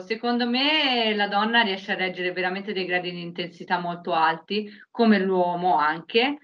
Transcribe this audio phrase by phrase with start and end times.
[0.00, 5.18] Secondo me la donna riesce a reggere veramente dei gradi di intensità molto alti, come
[5.18, 6.38] l'uomo anche,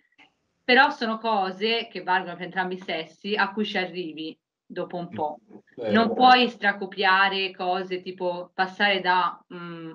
[0.64, 5.08] però sono cose che valgono per entrambi i sessi a cui ci arrivi dopo un
[5.10, 5.38] po'.
[5.76, 9.92] Eh, non puoi stracopiare cose tipo passare da, mh, mm,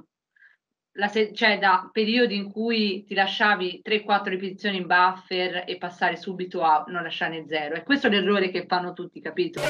[1.08, 6.62] se- cioè da periodi in cui ti lasciavi 3-4 ripetizioni in buffer e passare subito
[6.62, 7.76] a non lasciarne zero.
[7.76, 9.62] E questo è l'errore che fanno tutti, capito?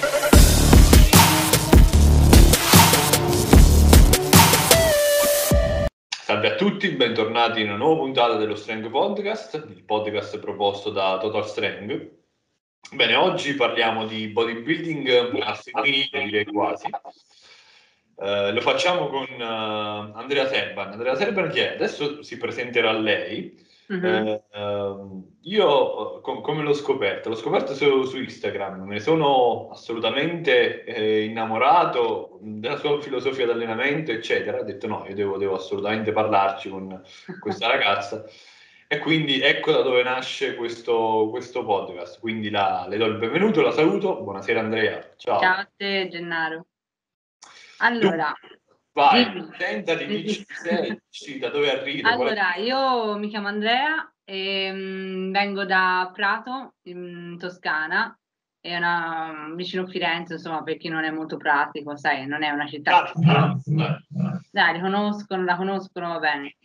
[6.29, 11.17] Salve a tutti, bentornati in una nuova puntata dello Strength Podcast, il podcast proposto da
[11.17, 12.11] Total Strength.
[12.91, 16.87] Bene, oggi parliamo di bodybuilding a femminile, direi quasi.
[18.13, 20.91] Uh, lo facciamo con uh, Andrea Serban.
[20.91, 21.73] Andrea Serban chi è?
[21.73, 23.65] Adesso si presenterà lei.
[23.89, 24.43] Uh-huh.
[24.53, 27.29] Uh, io com- come l'ho scoperto?
[27.29, 34.11] L'ho scoperto su, su Instagram, ne sono assolutamente eh, innamorato della sua filosofia di allenamento,
[34.11, 34.59] eccetera.
[34.59, 37.01] Ho detto no, io devo, devo assolutamente parlarci con
[37.39, 38.23] questa ragazza.
[38.87, 42.19] E quindi ecco da dove nasce questo, questo podcast.
[42.19, 44.21] Quindi la, le do il benvenuto, la saluto.
[44.21, 45.13] Buonasera Andrea.
[45.15, 45.39] Ciao.
[45.39, 46.65] Ciao a te Gennaro.
[47.77, 48.33] Allora,
[48.91, 52.01] Vai, tenta di dirci da dove arrivi.
[52.01, 58.17] Allora, io mi chiamo Andrea e um, vengo da Prato, in Toscana,
[58.61, 62.67] è una, vicino Firenze, insomma, per chi non è molto pratico, sai, non è una
[62.67, 63.11] città.
[63.27, 63.57] Ah,
[64.51, 66.55] Dai, li conoscono, la conoscono, va bene.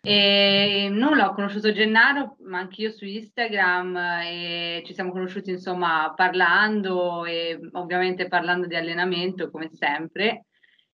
[0.00, 7.24] E nulla, ho conosciuto Gennaro, ma anch'io su Instagram e ci siamo conosciuti insomma parlando
[7.24, 10.44] e ovviamente parlando di allenamento come sempre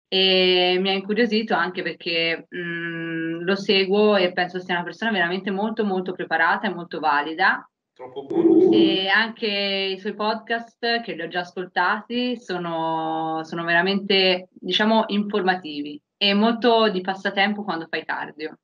[0.09, 5.51] e mi ha incuriosito anche perché mh, lo seguo e penso sia una persona veramente
[5.51, 7.69] molto molto preparata e molto valida.
[7.93, 8.71] Troppo buono.
[8.73, 16.01] E anche i suoi podcast che li ho già ascoltati sono, sono veramente, diciamo, informativi
[16.17, 18.59] e molto di passatempo quando fai cardio.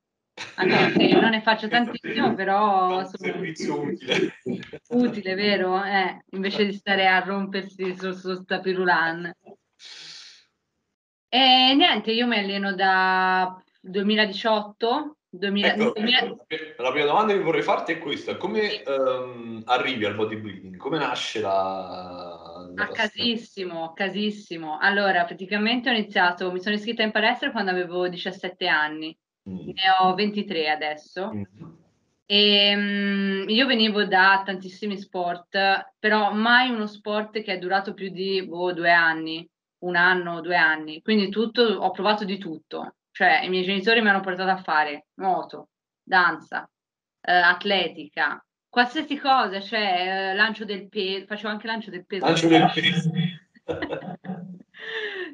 [0.55, 4.33] Anche se non ne faccio tantissimo, però sono servizio utile.
[4.89, 5.83] utile, vero?
[5.83, 9.31] Eh, invece di stare a rompersi sul, sul tapirulan.
[11.35, 15.17] E niente, io mi alleno da 2018.
[15.31, 16.35] 2000, ecco, 2000...
[16.77, 20.77] La prima domanda che vorrei farti è questa: come um, arrivi al bodybuilding?
[20.77, 22.69] Come nasce la.
[22.73, 24.77] la a casissimo, casissimo.
[24.79, 29.13] Allora, praticamente ho iniziato, mi sono iscritta in palestra quando avevo 17 anni,
[29.49, 29.57] mm.
[29.57, 31.33] ne ho 23 adesso.
[31.33, 31.43] Mm.
[32.27, 35.57] E, um, io venivo da tantissimi sport,
[35.99, 39.45] però mai uno sport che è durato più di boh, due anni
[39.85, 44.09] un anno, due anni, quindi tutto, ho provato di tutto, cioè i miei genitori mi
[44.09, 45.69] hanno portato a fare nuoto,
[46.03, 46.69] danza,
[47.21, 52.25] eh, atletica, qualsiasi cosa, cioè eh, lancio del peso, facevo anche lancio del peso.
[52.25, 53.11] Lancio del peso.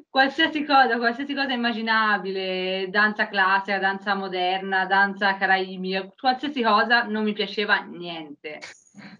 [0.08, 7.32] qualsiasi cosa, qualsiasi cosa immaginabile, danza classica, danza moderna, danza caraibica, qualsiasi cosa non mi
[7.32, 8.60] piaceva niente,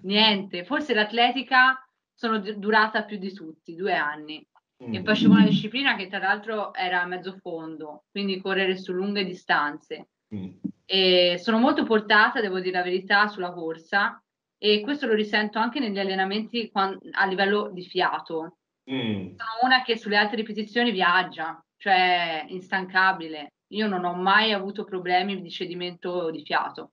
[0.03, 0.65] niente.
[0.65, 4.47] Forse l'atletica sono durata più di tutti, due anni.
[4.91, 9.25] E facevo una disciplina che tra l'altro era a mezzo fondo, quindi correre su lunghe
[9.25, 10.09] distanze.
[10.35, 10.51] Mm.
[10.85, 14.23] E sono molto portata, devo dire la verità, sulla corsa
[14.59, 18.59] e questo lo risento anche negli allenamenti a livello di fiato.
[18.91, 19.37] Mm.
[19.37, 23.55] Sono una che sulle altre ripetizioni viaggia, cioè instancabile.
[23.73, 26.93] Io non ho mai avuto problemi di cedimento di fiato.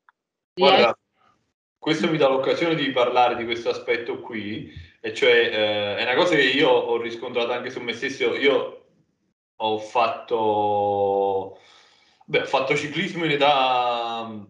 [0.54, 0.98] Guarda,
[1.78, 4.72] questo mi dà l'occasione di parlare di questo aspetto qui,
[5.02, 8.36] e cioè eh, è una cosa che io ho riscontrato anche su me stesso.
[8.36, 8.86] Io
[9.56, 11.60] ho fatto,
[12.26, 14.44] beh, ho fatto ciclismo in età mm,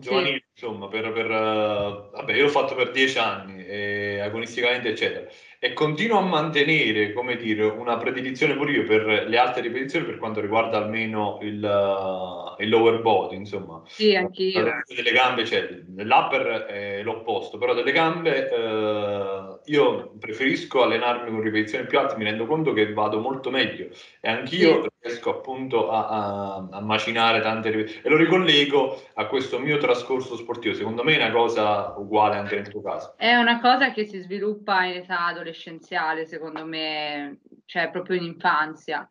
[0.00, 0.64] giovanile, sì.
[0.64, 5.28] insomma, per, per, vabbè, io l'ho fatto per dieci anni, e, agonisticamente, eccetera
[5.62, 10.16] e continuo a mantenere, come dire, una predilizione pure io per le alte ripetizioni per
[10.16, 13.82] quanto riguarda almeno il, uh, il lower body, insomma.
[13.84, 14.82] Sì, anch'io.
[14.86, 21.86] Delle gambe, cioè, l'upper è l'opposto, però delle gambe uh, io preferisco allenarmi con ripetizioni
[21.86, 23.88] più alte, mi rendo conto che vado molto meglio
[24.20, 24.88] e anch'io sì.
[25.00, 30.36] riesco appunto a, a, a macinare tante ripetizioni e lo ricollego a questo mio trascorso
[30.36, 30.74] sportivo.
[30.74, 33.14] Secondo me è una cosa uguale anche nel tuo caso.
[33.16, 38.24] È una cosa che si sviluppa in età adolescenziale adolescenziale, secondo me, cioè proprio in
[38.24, 39.10] infanzia.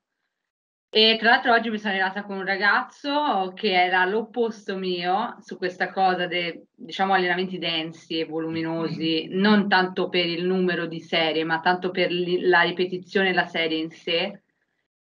[0.91, 5.55] E tra l'altro oggi mi sono arrivata con un ragazzo che era l'opposto mio su
[5.55, 11.43] questa cosa dei, diciamo, allenamenti densi e voluminosi, non tanto per il numero di serie,
[11.43, 14.41] ma tanto per la ripetizione della serie in sé.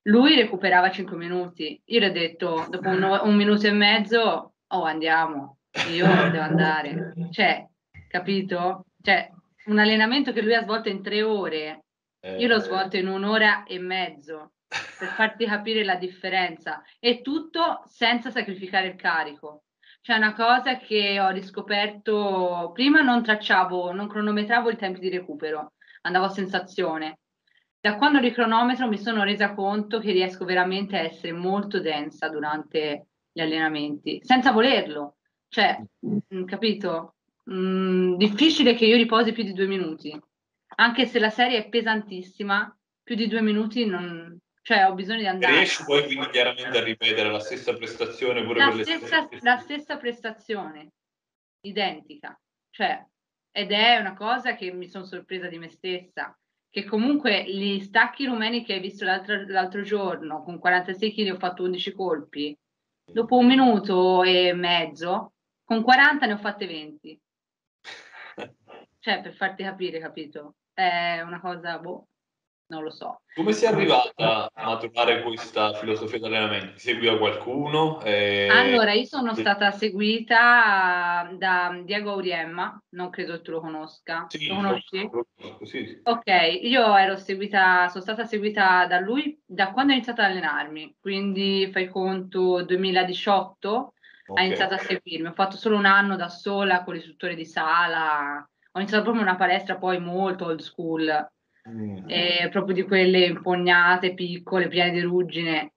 [0.03, 1.81] Lui recuperava 5 minuti.
[1.85, 5.59] Io gli ho detto, dopo un, un minuto e mezzo, oh andiamo,
[5.93, 7.15] io devo andare.
[7.31, 7.65] Cioè,
[8.09, 8.87] capito?
[9.01, 9.31] Cioè,
[9.67, 11.85] un allenamento che lui ha svolto in tre ore,
[12.19, 14.55] eh, io l'ho svolto in un'ora e mezzo.
[14.69, 19.65] Per farti capire la differenza e tutto senza sacrificare il carico.
[20.01, 25.73] C'è una cosa che ho riscoperto, prima non tracciavo, non cronometravo i tempi di recupero,
[26.03, 27.19] andavo a sensazione.
[27.81, 33.09] Da quando ricronometro mi sono resa conto che riesco veramente a essere molto densa durante
[33.33, 35.17] gli allenamenti, senza volerlo.
[35.49, 37.15] Cioè, mh, capito?
[37.45, 40.19] Mh, difficile che io riposi più di due minuti,
[40.77, 44.39] anche se la serie è pesantissima, più di due minuti non,
[44.69, 45.55] cioè ho bisogno di andare.
[45.55, 49.43] Riesci poi quindi chiaramente a ripetere la stessa prestazione pure la per le stessa, stesse...
[49.43, 50.93] la stessa prestazione,
[51.63, 52.39] identica,
[52.69, 53.03] cioè,
[53.51, 56.39] ed è una cosa che mi sono sorpresa di me stessa,
[56.69, 61.39] che comunque gli stacchi rumeni che hai visto l'altro, l'altro giorno, con 46 kg ho
[61.39, 62.55] fatto 11 colpi,
[63.11, 65.33] dopo un minuto e mezzo,
[65.65, 67.21] con 40 ne ho fatte 20.
[69.01, 70.57] Cioè, per farti capire, capito?
[70.75, 72.09] È una cosa, boh,
[72.69, 73.21] non lo so.
[73.35, 76.73] Come sei arrivata a maturare questa filosofia di allenamento?
[76.75, 78.03] Ti seguiva qualcuno?
[78.03, 78.49] E...
[78.51, 84.27] Allora, io sono stata seguita da Diego Auriemma, non credo tu lo conosca.
[84.29, 85.03] Sì, lo conosci?
[85.03, 86.01] lo conosco, sì, sì.
[86.05, 90.97] Ok, io ero seguita, sono stata seguita da lui da quando ho iniziato ad allenarmi,
[91.01, 93.93] quindi fai conto 2018
[94.29, 94.41] ha Ok.
[94.41, 95.29] iniziato a seguirmi.
[95.29, 99.37] Ho fatto solo un anno da sola con l'istruttore di sala, ho iniziato proprio una
[99.37, 101.29] palestra poi molto old school.
[102.07, 105.73] Eh, proprio di quelle impognate, piccole, piene di ruggine.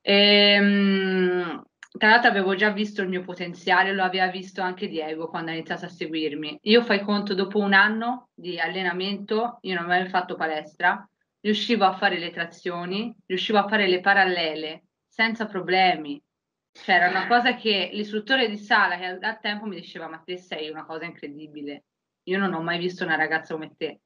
[0.00, 1.62] Ehm,
[1.96, 5.54] tra l'altro avevo già visto il mio potenziale, lo aveva visto anche Diego quando ha
[5.54, 6.58] iniziato a seguirmi.
[6.62, 11.08] Io fai conto, dopo un anno di allenamento, io non avevo mai fatto palestra,
[11.40, 16.20] riuscivo a fare le trazioni, riuscivo a fare le parallele senza problemi.
[16.72, 20.36] Cioè, era una cosa che l'istruttore di sala che al tempo mi diceva, ma te
[20.36, 21.84] sei una cosa incredibile.
[22.24, 24.00] Io non ho mai visto una ragazza come te.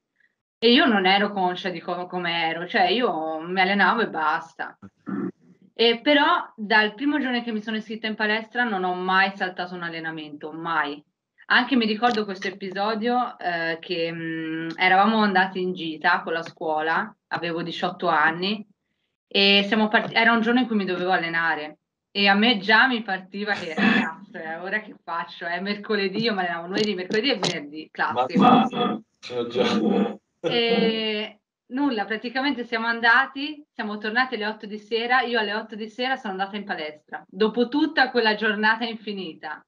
[0.60, 4.76] E io non ero conscia di co- come ero, cioè io mi allenavo e basta.
[5.72, 9.74] E però dal primo giorno che mi sono iscritta in palestra non ho mai saltato
[9.74, 11.00] un allenamento, mai.
[11.50, 17.16] Anche mi ricordo questo episodio eh, che mh, eravamo andati in gita con la scuola,
[17.28, 18.66] avevo 18 anni
[19.28, 21.78] e siamo part- era un giorno in cui mi dovevo allenare
[22.10, 25.46] e a me già mi partiva che cazzo, eh, ora che faccio?
[25.46, 28.42] È mercoledì, io mi allenavo lunedì, mercoledì e venerdì, classico.
[28.42, 28.66] Ma
[29.20, 30.18] ce l'ho già.
[30.40, 31.40] E
[31.72, 36.16] nulla, praticamente siamo andati, siamo tornati alle 8 di sera, io alle 8 di sera
[36.16, 39.62] sono andata in palestra, dopo tutta quella giornata infinita.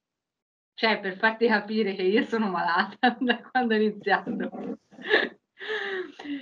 [0.73, 4.77] Cioè, per farti capire che io sono malata da quando ho iniziato.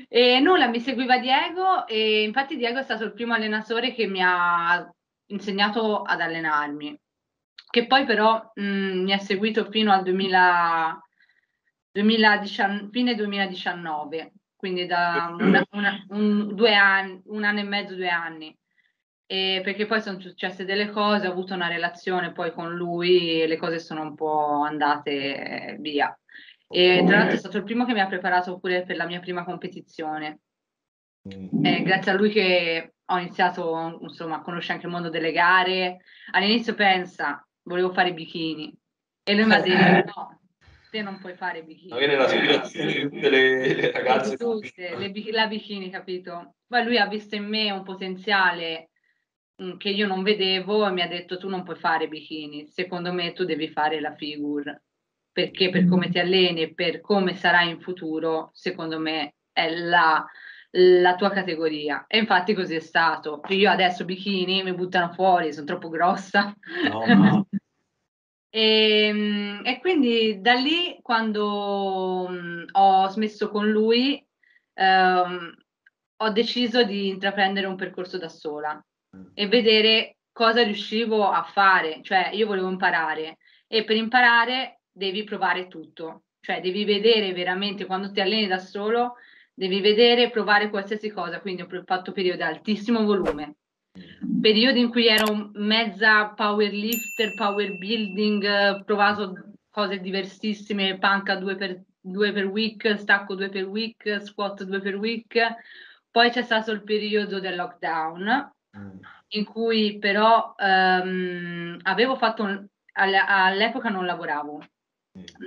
[0.07, 4.21] E nulla, mi seguiva Diego e infatti Diego è stato il primo allenatore che mi
[4.23, 4.89] ha
[5.27, 6.97] insegnato ad allenarmi,
[7.69, 8.63] che poi però mh,
[9.03, 11.08] mi ha seguito fino al 2000,
[11.91, 18.09] 2019, fine 2019, quindi da una- una- un, due anni, un anno e mezzo, due
[18.09, 18.55] anni.
[19.25, 23.47] E perché poi sono successe delle cose, ho avuto una relazione poi con lui e
[23.47, 26.17] le cose sono un po' andate via.
[26.67, 29.19] E tra l'altro è stato il primo che mi ha preparato pure per la mia
[29.19, 30.39] prima competizione.
[31.33, 31.63] Mm.
[31.63, 35.99] È grazie a lui che ho iniziato insomma, a conoscere anche il mondo delle gare.
[36.31, 38.75] All'inizio pensa, volevo fare i bikini
[39.23, 40.38] e lui mi ha detto no,
[40.89, 41.91] te non puoi fare bikini.
[41.91, 44.37] Magari l'aspirazione di tutte le, le ragazze.
[44.37, 46.55] Tutte, le la bikini, capito?
[46.67, 48.89] Poi lui ha visto in me un potenziale
[49.55, 53.13] mh, che io non vedevo e mi ha detto tu non puoi fare bikini, secondo
[53.13, 54.83] me tu devi fare la figure,
[55.31, 60.25] perché per come ti alleni e per come sarai in futuro, secondo me è la,
[60.71, 62.05] la tua categoria.
[62.07, 63.41] E infatti così è stato.
[63.49, 66.53] Io adesso bikini mi buttano fuori, sono troppo grossa.
[66.89, 67.47] No, no.
[68.49, 74.25] E, mm, e quindi da lì, quando mm, ho smesso con lui,
[74.73, 75.53] ehm,
[76.21, 78.83] ho deciso di intraprendere un percorso da sola
[79.33, 82.01] e vedere cosa riuscivo a fare.
[82.01, 83.37] Cioè, io volevo imparare
[83.67, 86.23] e per imparare devi provare tutto.
[86.41, 89.15] Cioè, devi vedere veramente quando ti alleni da solo,
[89.53, 91.39] devi vedere e provare qualsiasi cosa.
[91.41, 93.55] Quindi ho fatto periodi ad altissimo volume,
[94.41, 101.81] periodi in cui ero mezza powerlifter, power building, eh, provato cose diversissime, panca due per,
[101.99, 105.39] due per week, stacco due per week, squat due per week.
[106.11, 108.99] Poi c'è stato il periodo del lockdown, Mm.
[109.29, 114.61] in cui però ehm, avevo fatto, un- all- all'epoca non lavoravo,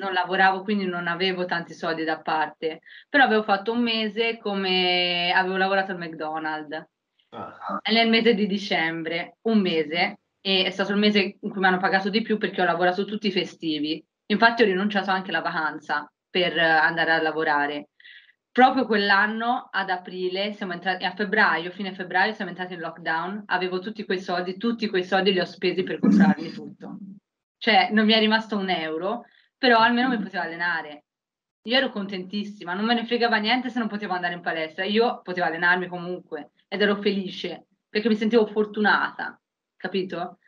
[0.01, 5.33] non lavoravo quindi non avevo tanti soldi da parte, però avevo fatto un mese come
[5.33, 6.85] avevo lavorato al McDonald's
[7.35, 11.67] Ah, nel mese di dicembre, un mese, e è stato il mese in cui mi
[11.67, 14.05] hanno pagato di più perché ho lavorato tutti i festivi.
[14.27, 17.89] Infatti ho rinunciato anche alla vacanza per eh, andare a lavorare.
[18.53, 23.79] proprio quell'anno ad aprile, siamo entrati a febbraio, fine febbraio siamo entrati in lockdown, avevo
[23.79, 26.99] tutti quei soldi, tutti quei soldi li ho spesi per comprarmi tutto.
[27.57, 29.25] Cioè non mi è rimasto un euro,
[29.57, 31.05] però almeno mi potevo allenare.
[31.62, 35.23] Io ero contentissima, non me ne fregava niente se non potevo andare in palestra, io
[35.23, 39.38] potevo allenarmi comunque ed ero felice perché mi sentivo fortunata,
[39.76, 40.38] capito?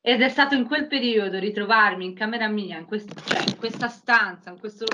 [0.00, 3.88] Ed è stato in quel periodo ritrovarmi in camera mia, in, quest- cioè, in questa
[3.88, 4.86] stanza, in questo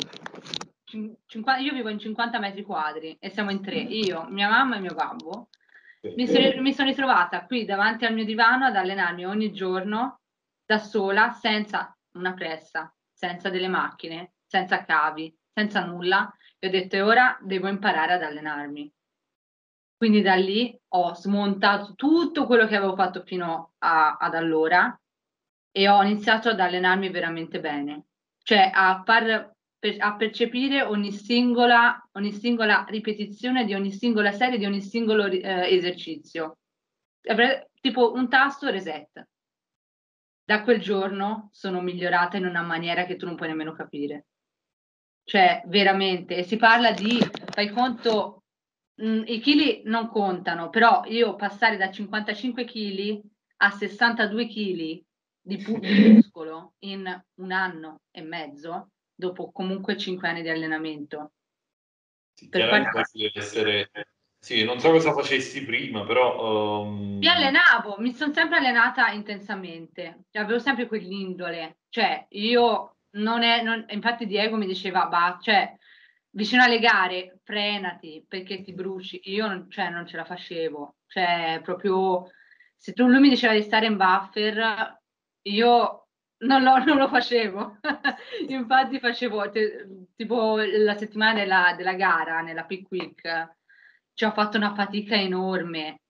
[0.87, 4.81] 50, io vivo in 50 metri quadri e siamo in tre, io, mia mamma e
[4.81, 5.50] mio babbo.
[6.00, 10.21] Mi sono, mi sono ritrovata qui davanti al mio divano ad allenarmi ogni giorno
[10.64, 16.35] da sola, senza una pressa, senza delle macchine, senza cavi, senza nulla.
[16.59, 18.91] E ho detto, e ora devo imparare ad allenarmi.
[20.03, 25.01] Quindi da lì ho smontato tutto quello che avevo fatto fino a, ad allora
[25.71, 28.07] e ho iniziato ad allenarmi veramente bene,
[28.43, 34.59] cioè a far per, a percepire ogni singola, ogni singola ripetizione di ogni singola serie,
[34.59, 36.59] di ogni singolo eh, esercizio.
[37.81, 39.29] Tipo un tasto reset.
[40.45, 44.27] Da quel giorno sono migliorata in una maniera che tu non puoi nemmeno capire.
[45.23, 47.21] Cioè, veramente, e si parla di,
[47.53, 48.42] fai conto,
[49.03, 53.21] mh, mm, i chili non contano, però io passare da 55 kg
[53.59, 55.03] a 62 kg
[55.41, 61.33] di, pu- di muscolo in un anno e mezzo dopo comunque cinque anni di allenamento.
[62.35, 62.91] Sì, far...
[63.13, 63.91] deve essere...
[64.43, 66.81] Sì, non so cosa facessi prima, però...
[66.83, 67.19] Um...
[67.19, 73.63] Mi allenavo, mi sono sempre allenata intensamente, cioè, avevo sempre quell'indole, cioè io non è...
[73.63, 73.85] Non...
[73.91, 75.77] Infatti Diego mi diceva, bah, cioè,
[76.33, 81.61] vicino alle gare, frenati perché ti bruci, io non, cioè, non ce la facevo, cioè
[81.62, 82.31] proprio...
[82.77, 85.01] Se tu, lui mi diceva di stare in buffer,
[85.43, 86.09] io
[86.39, 87.79] non lo, non lo facevo,
[88.49, 93.57] infatti facevo te, tipo la settimana della, della gara nella Pick Week,
[94.15, 96.02] ci ho fatto una fatica enorme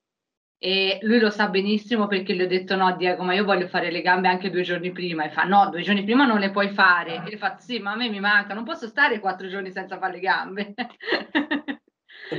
[0.64, 3.90] e lui lo sa benissimo perché gli ho detto no Diego ma io voglio fare
[3.90, 5.24] le gambe anche due giorni prima.
[5.24, 7.24] E fa no due giorni prima non le puoi fare.
[7.26, 10.12] E fa sì ma a me mi manca non posso stare quattro giorni senza fare
[10.12, 10.74] le gambe.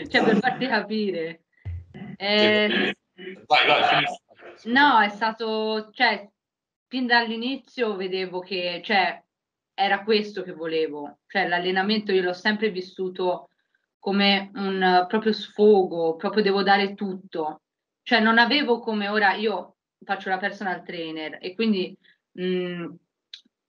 [0.10, 1.42] Cioè per farti capire.
[2.16, 2.96] Eh,
[3.46, 4.72] vai vai finisci.
[4.72, 6.28] no è stato cioè
[6.94, 9.20] fin dall'inizio vedevo che, cioè,
[9.74, 13.50] era questo che volevo, cioè l'allenamento io l'ho sempre vissuto
[13.98, 17.63] come un uh, proprio sfogo, proprio devo dare tutto,
[18.04, 21.98] cioè non avevo come ora, io faccio la personal trainer e quindi
[22.34, 22.94] mh, mm,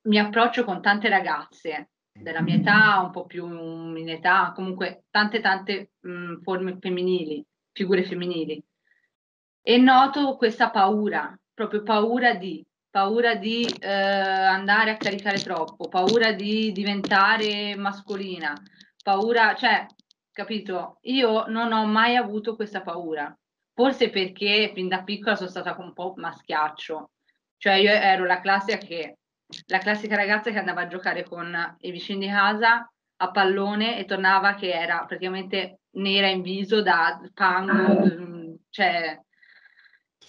[0.02, 3.46] mi approccio con tante ragazze della mia età, un po' più
[3.96, 8.62] in età, comunque tante tante mh, mm, forme femminili, figure femminili
[9.62, 12.64] e noto questa paura, proprio paura di
[12.94, 18.52] paura di eh, andare a caricare troppo, paura di diventare mascolina,
[19.02, 19.84] paura, cioè,
[20.30, 20.98] capito?
[21.02, 23.36] Io non ho mai avuto questa paura,
[23.74, 27.10] forse perché fin da piccola sono stata un po' maschiaccio,
[27.58, 29.18] cioè io ero la classica che
[29.66, 34.04] la classica ragazza che andava a giocare con i vicini di casa a pallone e
[34.04, 39.20] tornava che era praticamente nera in viso da pango, cioè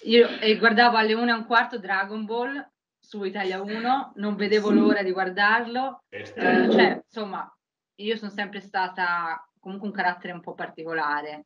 [0.03, 5.03] io guardavo alle 1 e un quarto Dragon Ball su Italia 1, non vedevo l'ora
[5.03, 6.03] di guardarlo.
[6.09, 7.55] Eh, cioè, insomma,
[7.95, 11.45] io sono sempre stata comunque un carattere un po' particolare.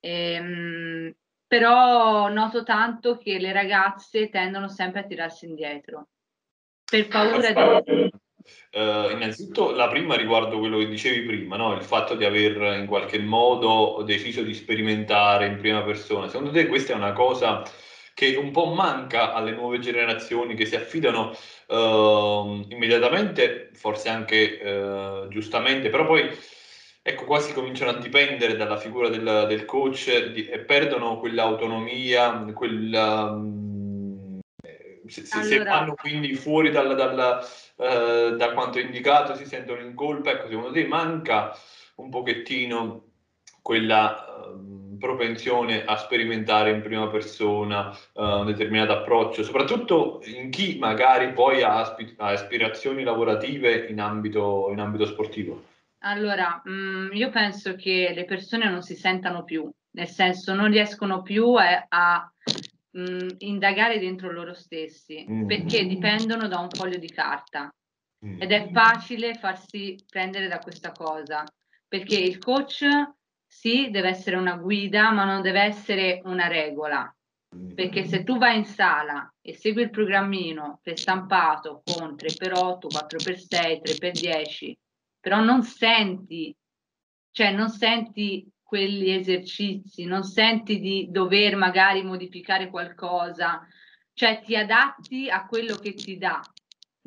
[0.00, 1.14] Ehm,
[1.46, 6.08] però noto tanto che le ragazze tendono sempre a tirarsi indietro
[6.88, 8.10] per paura di...
[8.70, 11.72] Uh, innanzitutto la prima riguardo quello che dicevi prima, no?
[11.72, 16.28] il fatto di aver in qualche modo deciso di sperimentare in prima persona.
[16.28, 17.64] Secondo te questa è una cosa
[18.14, 21.36] che un po' manca alle nuove generazioni che si affidano
[21.66, 26.30] uh, immediatamente, forse anche uh, giustamente, però poi
[27.08, 33.30] ecco, quasi cominciano a dipendere dalla figura del, del coach di, e perdono quell'autonomia, quella,
[33.30, 34.40] um,
[35.06, 35.48] se, allora.
[35.48, 37.46] se, vanno quindi fuori dal, dal,
[37.76, 41.56] uh, da quanto indicato, si sentono in colpa, ecco, secondo te manca
[41.96, 43.04] un pochettino
[43.62, 44.24] quella...
[44.44, 51.34] Uh, propensione a sperimentare in prima persona uh, un determinato approccio, soprattutto in chi magari
[51.34, 55.62] poi ha, aspi- ha aspirazioni lavorative in ambito, in ambito sportivo?
[56.00, 60.70] Allora, mh, mm, io penso che le persone non si sentano più, nel senso non
[60.70, 62.32] riescono più a, a
[62.90, 65.46] mh, mm, indagare dentro loro stessi, mm.
[65.46, 67.72] perché dipendono da un foglio di carta.
[68.24, 68.40] Mm.
[68.40, 71.44] Ed è facile farsi prendere da questa cosa,
[71.88, 72.84] perché il coach
[73.46, 77.10] sì, deve essere una guida, ma non deve essere una regola.
[77.74, 84.72] Perché se tu vai in sala e segui il programmino prestampato con 3x8, 4x6, 3x10,
[85.26, 86.56] però non senti,
[87.32, 93.66] cioè non senti quegli esercizi, non senti di dover magari modificare qualcosa,
[94.12, 96.40] cioè ti adatti a quello che ti dà.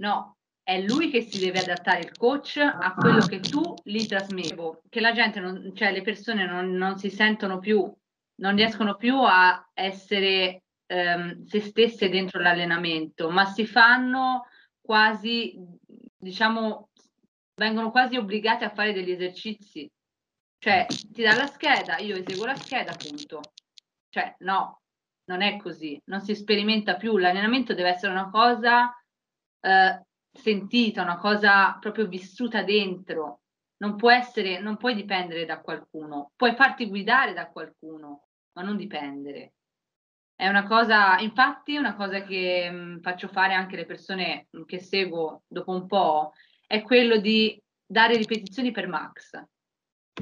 [0.02, 4.54] No, è lui che si deve adattare, il coach, a quello che tu gli trasmetti,
[4.90, 7.90] che la gente, non, cioè le persone non, non si sentono più,
[8.42, 14.46] non riescono più a essere ehm, se stesse dentro l'allenamento, ma si fanno
[14.82, 15.56] quasi,
[16.18, 16.90] diciamo,
[17.60, 19.88] vengono quasi obbligate a fare degli esercizi.
[20.58, 23.42] Cioè, ti dà la scheda, io eseguo la scheda, appunto.
[24.10, 24.82] Cioè, no,
[25.26, 27.18] non è così, non si sperimenta più.
[27.18, 28.92] L'allenamento deve essere una cosa
[29.62, 30.02] eh,
[30.32, 33.42] sentita, una cosa proprio vissuta dentro.
[33.78, 38.76] Non può essere, non puoi dipendere da qualcuno, puoi farti guidare da qualcuno, ma non
[38.76, 39.54] dipendere.
[40.36, 44.80] È una cosa, infatti, una cosa che mh, mm, faccio fare anche alle persone che
[44.80, 46.34] seguo dopo un po'
[46.70, 49.44] è quello di dare ripetizioni per max.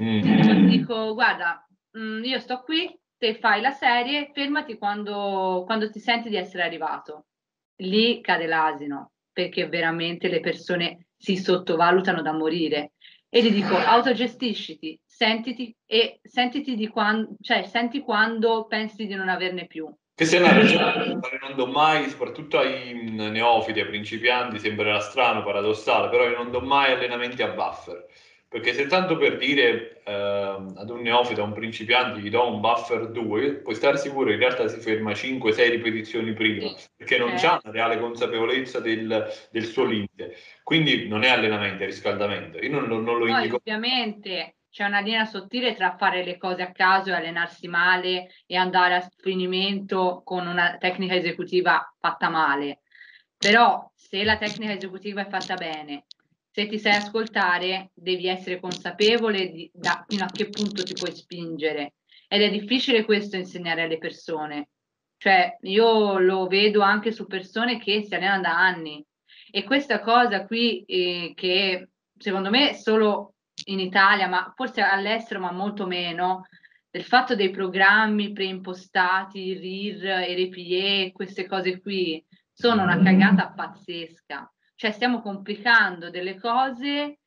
[0.00, 0.66] Mm.
[0.66, 1.62] Dico, guarda,
[1.98, 6.62] mm, io sto qui, te fai la serie, fermati quando, quando ti senti di essere
[6.62, 7.26] arrivato.
[7.82, 12.92] Lì cade l'asino, perché veramente le persone si sottovalutano da morire.
[13.28, 19.28] E gli dico, autogestisciti, sentiti e sentiti di quando, cioè senti quando pensi di non
[19.28, 19.86] averne più.
[20.18, 26.08] Che se una ragione non do mai, soprattutto ai neofiti, ai principianti, sembrerà strano, paradossale,
[26.08, 28.04] però io non do mai allenamenti a buffer.
[28.48, 32.60] Perché se tanto per dire eh, ad un neofita, a un principiante, gli do un
[32.60, 37.28] buffer 2, puoi stare sicuro che in realtà si ferma 5-6 ripetizioni prima, perché non
[37.28, 37.46] eh.
[37.46, 40.34] ha una reale consapevolezza del, del, suo limite.
[40.64, 42.58] Quindi non è allenamento, è riscaldamento.
[42.58, 43.54] Io non, non lo Poi, indico.
[43.58, 48.56] Ovviamente c'è una linea sottile tra fare le cose a caso e allenarsi male e
[48.56, 52.80] andare a finimento con una tecnica esecutiva fatta male.
[53.36, 56.04] Però se la tecnica esecutiva è fatta bene,
[56.50, 61.14] se ti sai ascoltare, devi essere consapevole di da, fino a che punto ti puoi
[61.14, 61.94] spingere.
[62.26, 64.70] Ed è difficile questo insegnare alle persone.
[65.16, 69.04] Cioè, io lo vedo anche su persone che si allenano da anni.
[69.50, 73.34] E questa cosa qui, eh, che secondo me solo
[73.68, 76.46] in Italia, ma forse all'estero, ma molto meno,
[76.90, 84.52] del fatto dei programmi preimpostati, RIR, RPE, queste cose qui, sono una cagata pazzesca.
[84.74, 87.20] Cioè stiamo complicando delle cose,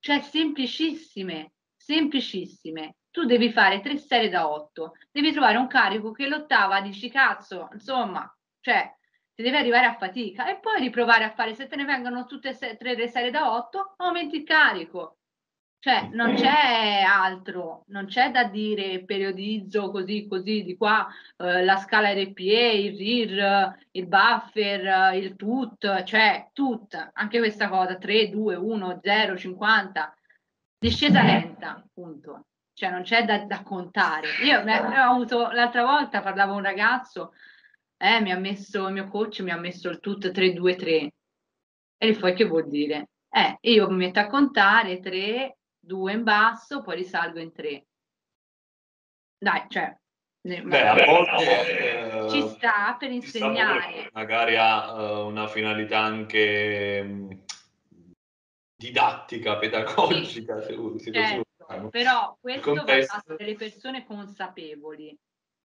[0.00, 2.96] cioè semplicissime, semplicissime.
[3.10, 7.68] Tu devi fare tre serie da otto, devi trovare un carico che l'ottava dici cazzo,
[7.72, 8.92] insomma, cioè
[9.34, 12.56] ti deve arrivare a fatica e poi riprovare a fare, se te ne vengono tutte
[12.58, 15.18] e tre le serie da otto, aumenti il carico
[15.86, 21.76] cioè, non c'è altro, non c'è da dire periodizzo così, così, di qua eh, la
[21.76, 28.56] scala RPE, il RIR, il buffer, il tut, cioè tut, anche questa cosa, 3, 2,
[28.56, 30.16] 1, 0, 50,
[30.76, 32.46] discesa lenta, punto.
[32.72, 34.26] Cioè, non c'è da, da contare.
[34.42, 37.32] Io ho avuto, l'altra volta parlavo a un ragazzo,
[37.96, 41.12] eh, mi ha messo, il mio coach mi ha messo il tut 3, 2, 3.
[41.96, 43.10] E poi che vuol dire?
[43.30, 45.55] Eh, io mi metto a contare 3,
[45.86, 47.86] due in basso, poi risalgo in tre.
[49.38, 49.96] Dai, cioè,
[50.42, 54.00] Beh, a volte ci sta per insegnare.
[54.00, 57.44] Sta magari ha uh, una finalità anche um,
[58.76, 63.14] didattica, pedagogica, sì, se, se certo, però questo contesto...
[63.14, 65.18] va fatto delle persone consapevoli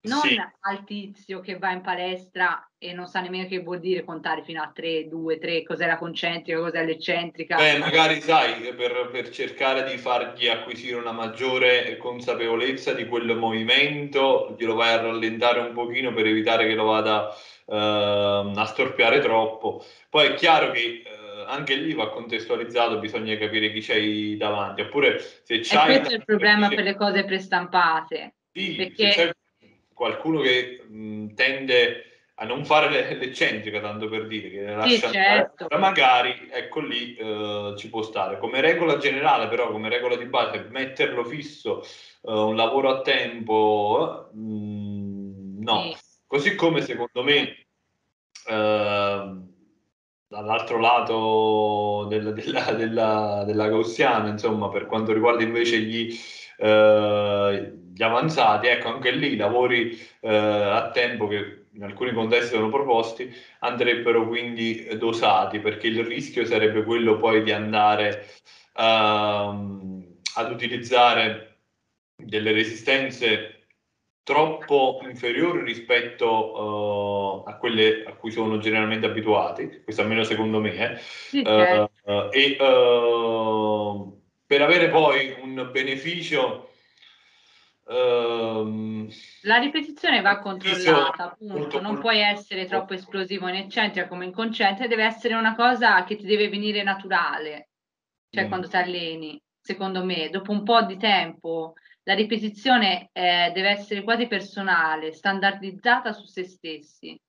[0.03, 0.35] non sì.
[0.61, 4.59] al tizio che va in palestra e non sa nemmeno che vuol dire contare fino
[4.61, 7.57] a 3, 2, 3, cos'è la concentrica, cos'è l'eccentrica.
[7.57, 14.55] Beh, magari sai, per, per, cercare di fargli acquisire una maggiore consapevolezza di quel movimento,
[14.57, 17.27] glielo vai a rallentare un pochino per evitare che lo vada
[17.65, 19.85] uh, a storpiare troppo.
[20.09, 24.81] Poi è chiaro che uh, anche lì va contestualizzato, bisogna capire chi c'hai davanti.
[24.81, 25.93] Oppure se c'hai...
[25.93, 28.33] E questo è il problema per le cose prestampate.
[28.51, 29.35] Sì, perché
[30.01, 35.13] qualcuno che mh, tende a non fare l'eccentrica, tanto per dire, che ne lascia sì,
[35.13, 35.67] certo.
[35.77, 38.39] magari, ecco lì eh, ci può stare.
[38.39, 44.31] Come regola generale, però, come regola di base, metterlo fisso, eh, un lavoro a tempo,
[44.33, 45.83] mh, no.
[45.83, 45.95] Sì.
[46.25, 47.67] Così come secondo me,
[48.47, 49.35] eh,
[50.27, 56.17] dall'altro lato del, della, della, della gaussiana, insomma, per quanto riguarda invece gli
[56.57, 62.69] eh, gli avanzati, ecco anche lì lavori eh, a tempo che in alcuni contesti sono
[62.69, 68.25] proposti, andrebbero quindi dosati perché il rischio sarebbe quello poi di andare
[68.73, 71.57] uh, ad utilizzare
[72.15, 73.67] delle resistenze
[74.23, 80.99] troppo inferiori rispetto uh, a quelle a cui sono generalmente abituati, questo almeno secondo me,
[81.33, 81.39] eh.
[81.39, 81.85] okay.
[82.05, 82.55] uh, e
[84.47, 86.70] per avere poi un beneficio
[87.87, 89.09] ehm,
[89.43, 95.03] la ripetizione va controllata, appunto, non puoi essere troppo esplosivo in eccentrica come inconsciente, deve
[95.05, 97.69] essere una cosa che ti deve venire naturale,
[98.29, 98.47] cioè Mm.
[98.47, 104.03] quando ti alleni, secondo me, dopo un po' di tempo la ripetizione eh, deve essere
[104.03, 107.19] quasi personale, standardizzata su se stessi.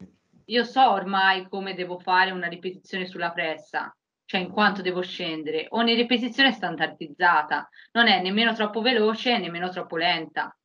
[0.46, 3.94] Io so ormai come devo fare una ripetizione sulla pressa,
[4.32, 5.66] cioè in quanto devo scendere.
[5.72, 10.56] Ogni ripetizione è standardizzata, non è nemmeno troppo veloce, nemmeno troppo lenta.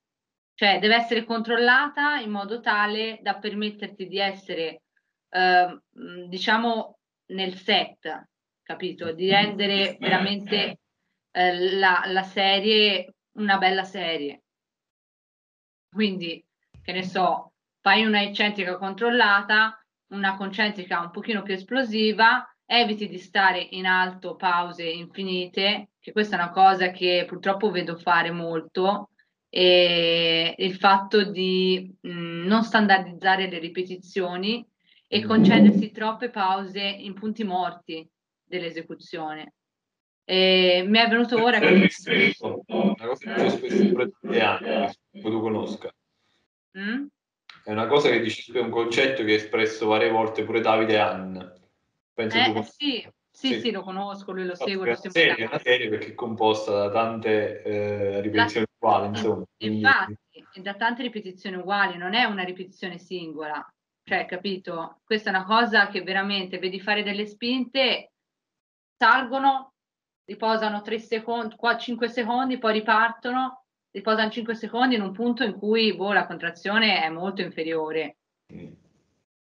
[0.53, 4.83] Cioè deve essere controllata in modo tale da permetterti di essere,
[5.27, 5.81] eh,
[6.29, 6.99] diciamo,
[7.33, 8.29] nel set,
[8.63, 9.11] capito?
[9.11, 10.79] Di rendere veramente
[11.31, 14.43] eh, la, la serie una bella serie.
[15.93, 16.41] Quindi,
[16.81, 17.51] che ne so,
[17.81, 19.77] fai una eccentrica controllata,
[20.13, 26.37] una concentrica un pochino più esplosiva, eviti di stare in alto pause infinite, che questa
[26.37, 29.09] è una cosa che purtroppo vedo fare molto,
[29.49, 34.63] e il fatto di mh, non standardizzare le ripetizioni
[35.07, 38.07] e concedersi troppe pause in punti morti
[38.43, 39.53] dell'esecuzione.
[40.25, 41.67] E mi è venuto ora È che...
[41.67, 45.95] una cosa che dice spesso pure Davide Anni, che tu conosca.
[46.77, 47.05] Mm?
[47.63, 50.99] È una cosa che dice spesso, un concetto che ha espresso varie volte pure Davide
[50.99, 51.39] Ann.
[52.17, 53.59] Penso Eh, sì, sì, Sì.
[53.59, 56.13] sì, lo conosco, lui lo è lo una segue serie, è una serie perché è
[56.15, 59.43] composta da tante eh, ripetizioni uguali, insomma.
[59.55, 63.63] quindi- Infatti, e da tante ripetizioni uguali, non è una ripetizione singola.
[64.03, 65.01] Cioè, capito?
[65.03, 68.13] Questa è una cosa che veramente vedi fare delle spinte,
[68.97, 69.73] salgono,
[70.25, 75.95] riposano 3 secondi, 5 secondi, poi ripartono, riposano 5 secondi in un punto in cui
[75.95, 78.17] boh, la contrazione è molto inferiore.
[78.51, 78.71] Mm.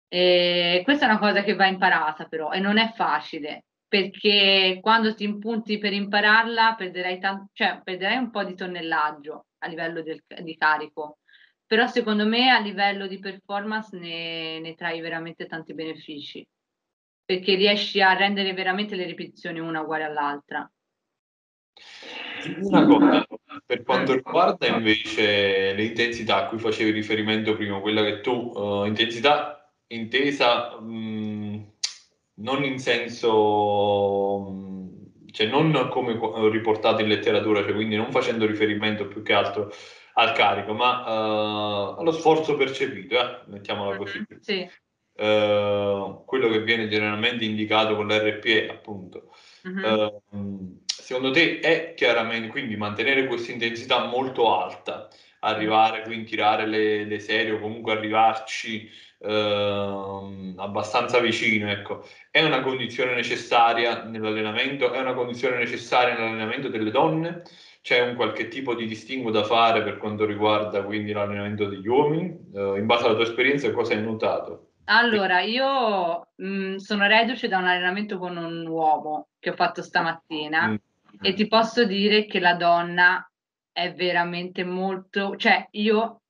[0.09, 3.65] E questa è una cosa che va imparata però e non è facile
[3.95, 9.69] perché quando ti impunti per impararla perderai, tan- cioè, perderai un po' di tonnellaggio a
[9.69, 11.19] livello del- di carico,
[11.65, 16.45] però secondo me a livello di performance ne, ne trai veramente tanti benefici
[17.25, 20.71] perché riesci a rendere veramente le ripetizioni una uguale all'altra.
[22.61, 23.27] Una cosa,
[23.65, 28.89] per quanto riguarda invece le intensità a cui facevi riferimento prima, quella che tu, eh,
[28.89, 31.73] intensità intesa mh,
[32.37, 36.19] non in senso, mh, cioè non come
[36.51, 39.73] riportato in letteratura, cioè quindi non facendo riferimento più che altro
[40.15, 44.19] al carico, ma eh, allo sforzo percepito, eh, mettiamola così.
[44.19, 44.69] Mhm, Sì.
[45.17, 49.33] Eh, quello che viene generalmente indicato con l'RPE, appunto.
[49.63, 49.85] mhm.
[49.85, 55.09] Ehm, secondo te è chiaramente quindi mantenere questa intensità molto alta,
[55.45, 62.61] arrivare quindi tirare le, le serie o comunque arrivarci ehm, abbastanza vicino, ecco, è una
[62.63, 67.43] condizione necessaria nell'allenamento, è una condizione necessaria nell'allenamento delle donne?
[67.83, 72.25] C'è un qualche tipo di distinguo da fare per quanto riguarda quindi l'allenamento degli uomini?
[72.55, 74.71] Eh, in base alla tua esperienza, cosa hai notato?
[74.87, 80.69] Allora, io mh, sono reduce da un allenamento con un uomo che ho fatto stamattina
[80.69, 80.77] Mm.
[81.21, 83.31] e ti posso dire che la donna
[83.75, 86.23] è veramente molto, cioè io,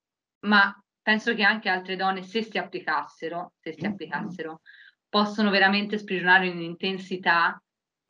[0.47, 4.63] ma penso che anche altre donne, se si applicassero, se si applicassero,
[5.07, 7.63] possono veramente sprigionare un'intensità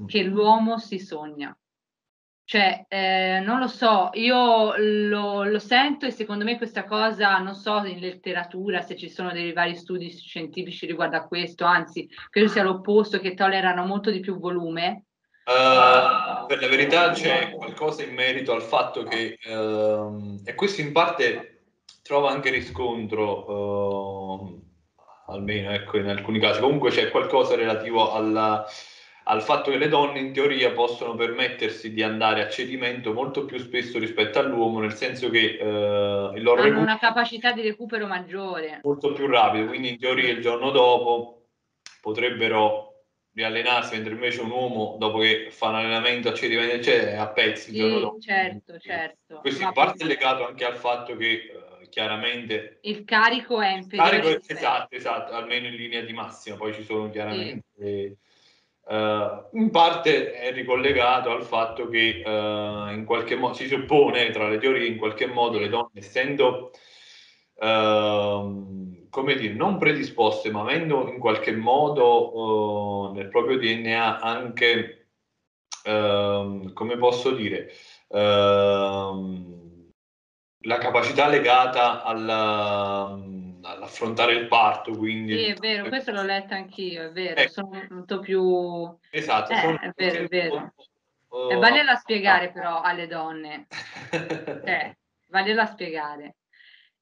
[0.07, 1.55] che l'uomo si sogna.
[2.47, 7.55] Cioè, eh, non lo so, io lo, lo sento e secondo me questa cosa, non
[7.55, 12.49] so in letteratura se ci sono dei vari studi scientifici riguardo a questo, anzi, credo
[12.49, 15.07] sia l'opposto, che tollerano molto di più volume.
[15.47, 20.91] Uh, per la verità c'è qualcosa in merito al fatto che, ehm, e questo in
[20.93, 21.65] parte
[22.03, 24.63] trova anche riscontro, ehm,
[25.27, 28.65] almeno ecco, in alcuni casi, comunque c'è qualcosa relativo alla-
[29.27, 33.59] al fatto che le donne in teoria possono permettersi di andare a cedimento molto più
[33.59, 38.81] spesso rispetto all'uomo, nel senso che eh, il loro Hanno una capacità di recupero maggiore.
[38.83, 41.47] molto più rapido, quindi in teoria il giorno dopo
[42.03, 42.94] potrebbero
[43.35, 47.29] riallenarsi, mentre invece un uomo dopo che fa un allenamento a cedimento eccetera è a
[47.29, 49.39] pezzi Sì, certo, certo.
[49.41, 54.21] Questo in parte è legato anche al fatto che eh, chiaramente il carico è inferiore.
[54.21, 58.19] carico è esatto, esatto, almeno in linea di massima, poi ci sono chiaramente
[58.87, 64.49] eh, in parte è ricollegato al fatto che eh, in qualche modo si suppone tra
[64.49, 66.71] le teorie in qualche modo le donne essendo
[67.61, 75.09] ehm, come dire non predisposte ma avendo in qualche modo eh, nel proprio DNA anche
[75.85, 77.71] ehm, come posso dire
[78.09, 79.63] ehm,
[80.67, 83.19] la capacità legata alla-
[83.63, 87.49] all'affrontare il parto quindi Sì, è vero, questo l'ho letto anch'io, è vero, Eh.
[87.49, 88.97] sono molto più...
[89.11, 90.73] Esatto, Eh, sono è vero, è vero.
[91.29, 93.67] Uh, e vagliela a spiegare però alle donne.
[94.65, 94.97] eh,
[95.63, 96.37] a spiegare.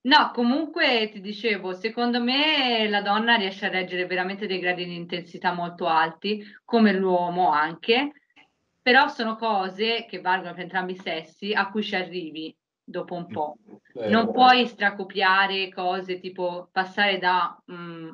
[0.05, 4.97] No, comunque ti dicevo, secondo me la donna riesce a reggere veramente dei gradi di
[4.97, 8.11] intensità molto alti, come l'uomo anche,
[8.83, 13.27] però sono cose che valgono per entrambi i sessi a cui ci arrivi dopo un
[13.29, 13.57] po'.
[13.95, 18.11] Beh, non puoi stracopiare cose tipo passare da mh, mm,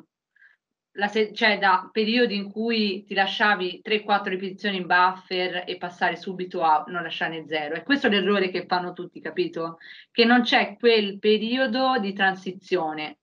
[1.07, 6.61] se- cioè da periodi in cui ti lasciavi 3-4 ripetizioni in buffer e passare subito
[6.61, 7.75] a non lasciarne zero.
[7.75, 9.77] E questo è l'errore che fanno tutti, capito?
[10.11, 13.19] Che non c'è quel periodo di transizione,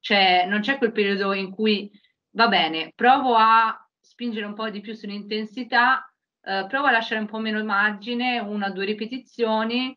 [0.00, 1.90] cioè non c'è quel periodo in cui
[2.30, 7.26] va bene, provo a spingere un po' di più sull'intensità, eh, provo a lasciare un
[7.26, 9.96] po' meno margine, una o due ripetizioni,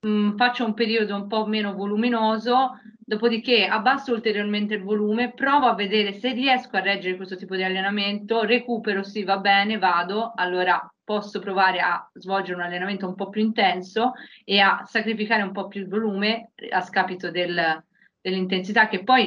[0.00, 5.66] mh, mm, faccio un periodo un po' meno voluminoso, dopodiché abbasso ulteriormente il volume, provo
[5.66, 10.32] a vedere se riesco a reggere questo tipo di allenamento, recupero, sì, va bene, vado,
[10.34, 14.12] allora posso provare a svolgere un allenamento un po' più intenso
[14.44, 17.84] e a sacrificare un po' più il volume a scapito del,
[18.20, 19.24] dell'intensità, che poi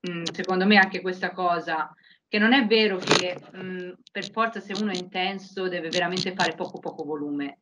[0.00, 1.92] mh, mm, secondo me anche questa cosa
[2.28, 6.54] che non è vero che mh, per forza se uno è intenso deve veramente fare
[6.54, 7.58] poco poco volume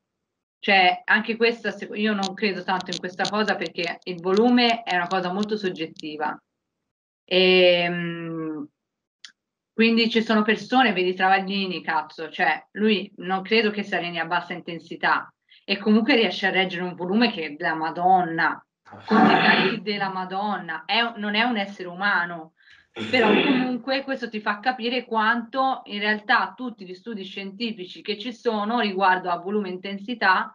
[0.62, 5.08] cioè, anche questa, io non credo tanto in questa cosa perché il volume è una
[5.08, 6.40] cosa molto soggettiva.
[7.24, 8.68] E, ehm,
[9.72, 14.24] quindi ci sono persone, vedi Travaglini, cazzo, cioè lui non credo che si alleni a
[14.26, 18.64] bassa intensità e comunque riesce a reggere un volume che è della Madonna,
[19.04, 22.51] con i carichi della Madonna, è, non è un essere umano,
[22.92, 28.34] però comunque questo ti fa capire quanto in realtà tutti gli studi scientifici che ci
[28.34, 30.54] sono riguardo a volume e intensità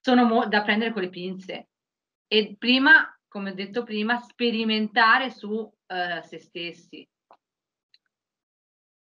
[0.00, 1.68] sono mo- da prendere con le pinze.
[2.28, 7.08] E prima, come ho detto prima, sperimentare su uh, se stessi.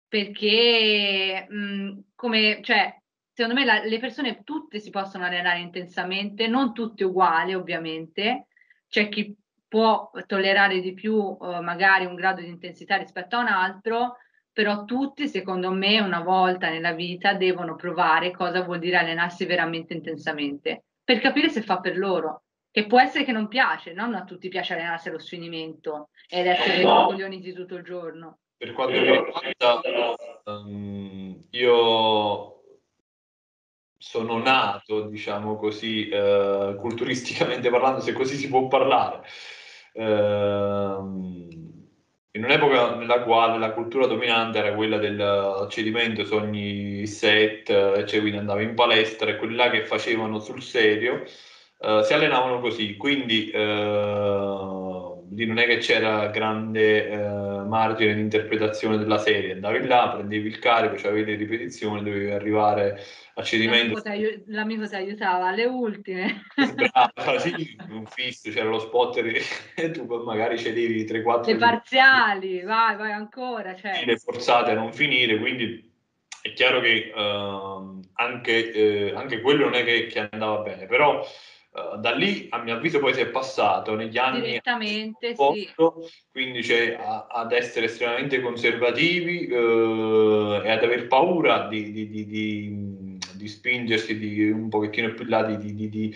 [0.08, 2.98] Perché mh, come, cioè,
[3.34, 8.48] secondo me la, le persone tutte si possono allenare intensamente, non tutte uguali ovviamente,
[8.88, 9.36] c'è chi
[9.74, 14.18] può tollerare di più uh, magari un grado di intensità rispetto a un altro,
[14.52, 19.96] però tutti secondo me una volta nella vita devono provare cosa vuol dire allenarsi veramente
[19.96, 24.24] intensamente per capire se fa per loro che può essere che non piace, non a
[24.26, 27.08] tutti piace allenarsi allo sfinimento ed essere no.
[27.08, 28.42] coglioniti tutto il giorno.
[28.56, 29.82] Per quanto mi riguarda,
[30.46, 32.64] um, io
[33.98, 39.24] sono nato, diciamo così, uh, culturisticamente parlando, se così si può parlare.
[39.94, 41.42] Uh,
[42.36, 47.68] in un'epoca nella quale la cultura dominante era quella del cedimento su ogni set,
[48.06, 51.24] cioè quindi andava in palestra e quelli là che facevano sul serio
[51.84, 53.58] uh, si allenavano così, quindi uh,
[55.30, 60.60] non è che c'era grande uh, margine di interpretazione della serie, andavi là, prendevi il
[60.60, 63.02] carico, avevi le ripetizioni, dovevi arrivare
[63.34, 64.00] a cedimento.
[64.46, 66.44] L'amico ti aiutava alle ultime.
[66.76, 69.42] Brava, sì, un fisso, c'era lo spotter
[69.76, 71.46] e tu magari cedevi 3-4.
[71.48, 73.76] Le parziali, vai, vai ancora.
[73.76, 74.04] Cioè.
[74.06, 75.92] Le forzate a non finire, quindi
[76.44, 81.26] è chiaro che uh, anche, uh, anche, quello non è che, che andava bene, però
[81.74, 86.14] uh, da lì a mio avviso poi si è passato negli anni direttamente posto, sì.
[86.32, 92.26] quindi c'è a, ad essere estremamente conservativi eh, e ad aver paura di, di, di,
[92.26, 96.16] di di spingersi di un pochettino più là, di, di, di,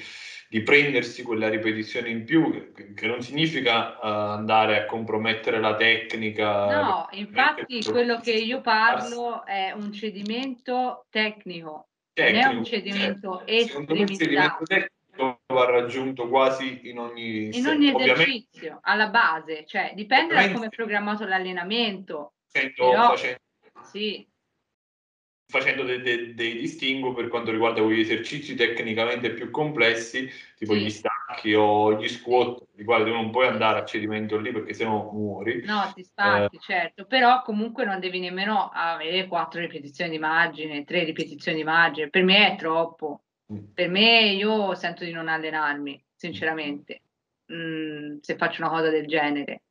[0.50, 6.82] di prendersi quella ripetizione in più, che non significa uh, andare a compromettere la tecnica.
[6.82, 13.44] No, infatti quello che io parlo è un cedimento tecnico, tecnico non è un cedimento
[13.46, 14.64] cioè, estremizzato.
[15.54, 20.70] Va raggiunto quasi in ogni, in ogni esercizio, alla base, cioè dipende da come è
[20.70, 22.34] programmato l'allenamento.
[22.46, 23.40] Sento, però, facendo,
[23.84, 24.28] sì
[25.50, 30.80] facendo dei, dei, dei distinguo per quanto riguarda quegli esercizi tecnicamente più complessi, tipo sì.
[30.82, 34.74] gli stacchi o gli squat, di quali tu non puoi andare a cedimento lì perché
[34.74, 35.64] sennò muori.
[35.66, 36.60] No, ti spacchi, eh.
[36.60, 42.10] certo, però comunque non devi nemmeno avere quattro ripetizioni di margine, tre ripetizioni di margine,
[42.10, 43.22] per me è troppo.
[43.54, 43.74] Mm.
[43.74, 47.02] Per me io sento di non allenarmi, sinceramente,
[47.52, 49.64] mm, se faccio una cosa del genere.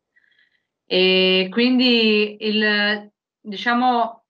[0.87, 3.11] E quindi il,
[3.41, 4.25] diciamo,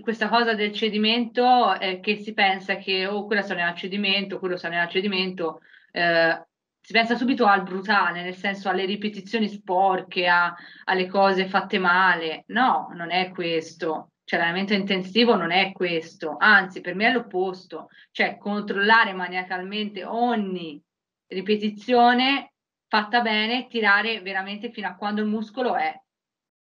[0.00, 4.56] questa cosa del cedimento è che si pensa che oh, quella sarà nel cedimento, quello
[4.56, 5.60] sarà nel cedimento,
[5.92, 6.46] eh,
[6.80, 12.44] si pensa subito al brutale, nel senso alle ripetizioni sporche, a, alle cose fatte male.
[12.48, 14.12] No, non è questo.
[14.26, 20.82] Cioè, l'allenamento intensivo non è questo, anzi, per me è l'opposto, cioè controllare maniacalmente ogni
[21.28, 22.54] ripetizione
[22.88, 25.96] fatta bene, tirare veramente fino a quando il muscolo è.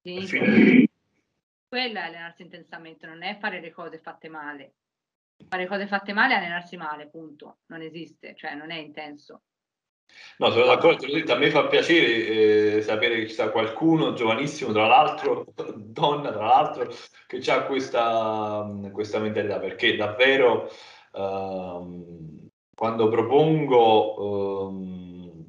[0.00, 0.38] Finito
[1.68, 4.74] quello è allenarsi intensamente, non è fare le cose fatte male.
[5.46, 7.58] fare cose fatte male e allenarsi male, punto.
[7.66, 9.42] Non esiste, cioè non è intenso.
[10.38, 14.86] No, sono d'accordo, a me fa piacere eh, sapere che ci sta qualcuno giovanissimo, tra
[14.86, 16.92] l'altro, donna, tra l'altro,
[17.26, 20.70] che ha questa, questa mentalità, perché davvero
[21.14, 25.44] ehm, quando propongo, ehm,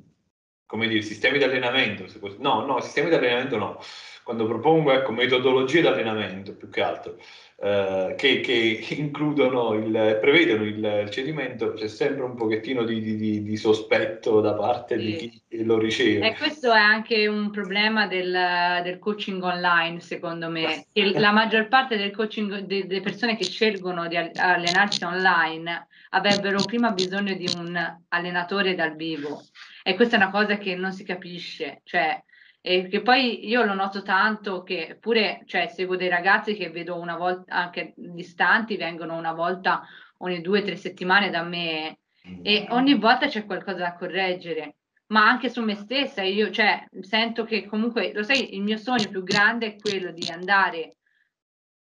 [0.66, 2.06] come dire, sistemi di allenamento,
[2.38, 3.80] no, no, sistemi di allenamento no,
[4.24, 7.18] quando propongo ecco, metodologie di allenamento più che altro
[7.60, 13.58] eh, che, che, includono il, prevedono il cedimento, c'è sempre un pochettino di, di, di
[13.58, 15.06] sospetto da parte sì.
[15.06, 16.28] di chi lo riceve.
[16.28, 21.68] E questo è anche un problema del, del coaching online, secondo me, che la maggior
[21.68, 27.98] parte del coaching delle persone che scelgono di allenarsi online avrebbero prima bisogno di un
[28.10, 29.42] allenatore dal vivo.
[29.84, 32.22] E questa è una cosa che non si capisce, cioè
[32.62, 37.00] e che poi io lo noto tanto che pure, cioè, seguo dei ragazzi che vedo
[37.00, 39.84] una volta, anche distanti, vengono una volta
[40.20, 42.00] ogni due o tre settimane da me
[42.42, 44.76] e ogni volta c'è qualcosa da correggere,
[45.08, 49.10] ma anche su me stessa, io cioè, sento che comunque, lo sai, il mio sogno
[49.10, 50.98] più grande è quello di andare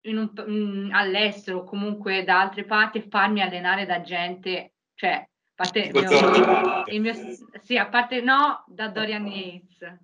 [0.04, 5.90] un, in, all'estero, comunque da altre parti e farmi allenare da gente, cioè, a parte
[5.92, 7.14] mio, mio,
[7.62, 10.00] sì, a parte no, da Dorian Yates.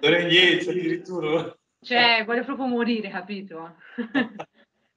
[0.00, 1.56] Lorenzo addirittura.
[1.80, 3.76] Cioè, vuole proprio morire, capito?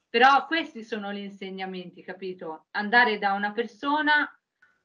[0.09, 2.65] Però questi sono gli insegnamenti, capito?
[2.71, 4.27] Andare da una persona,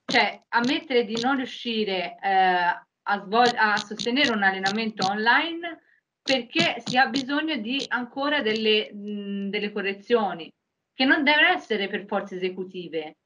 [0.05, 5.81] cioè ammettere di non riuscire eh, a, svol- a sostenere un allenamento online
[6.23, 10.51] perché si ha bisogno di ancora delle, mh, delle correzioni,
[10.93, 13.17] che non devono essere per forze esecutive,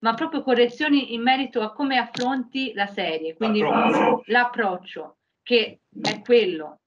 [0.00, 4.22] ma proprio correzioni in merito a come affronti la serie, quindi l'approccio.
[4.26, 6.80] l'approccio che è quello,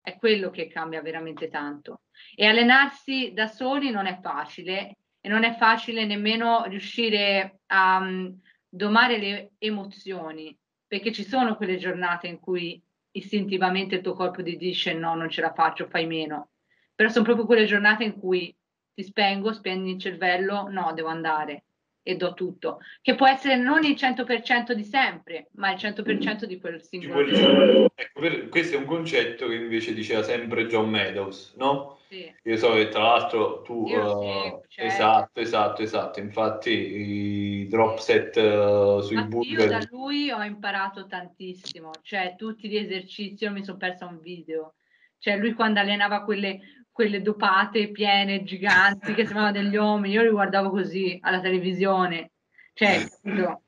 [0.00, 2.02] è quello che cambia veramente tanto.
[2.34, 8.40] E allenarsi da soli non è facile e non è facile nemmeno riuscire a um,
[8.68, 14.56] domare le emozioni, perché ci sono quelle giornate in cui istintivamente il tuo corpo ti
[14.56, 16.50] dice no, non ce la faccio, fai meno.
[16.94, 18.54] Però sono proprio quelle giornate in cui
[18.94, 21.64] ti spengo, spegni il cervello, no, devo andare
[22.02, 26.58] e do tutto, che può essere non il 100% di sempre, ma il 100% di
[26.58, 27.90] quel singolo giorno.
[27.94, 32.00] Ecco, per, questo è un concetto che invece diceva sempre John Meadows, no?
[32.08, 32.30] Sì.
[32.42, 33.84] Io so che tra l'altro tu...
[33.84, 40.30] Uh, sì, esatto, esatto, esatto, infatti i drop set uh, sui ma Io da lui
[40.30, 44.74] ho imparato tantissimo, cioè tutti gli esercizi, io mi sono persa un video,
[45.18, 50.28] cioè lui quando allenava quelle quelle dopate piene, giganti, che sembravano degli uomini, io li
[50.28, 52.32] guardavo così alla televisione,
[52.74, 53.62] cioè, capito?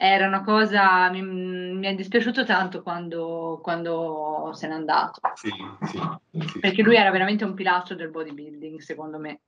[0.00, 5.20] Era una cosa, mi, mi è dispiaciuto tanto quando, quando se n'è andato.
[5.34, 5.50] Sì,
[5.82, 6.00] sì,
[6.38, 9.40] sì, Perché lui era veramente un pilastro del bodybuilding, secondo me.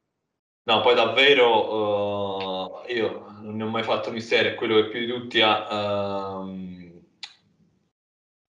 [0.64, 5.00] No, poi davvero uh, io non ne ho mai fatto mistero, è quello che più
[5.00, 6.44] di tutti ha, uh,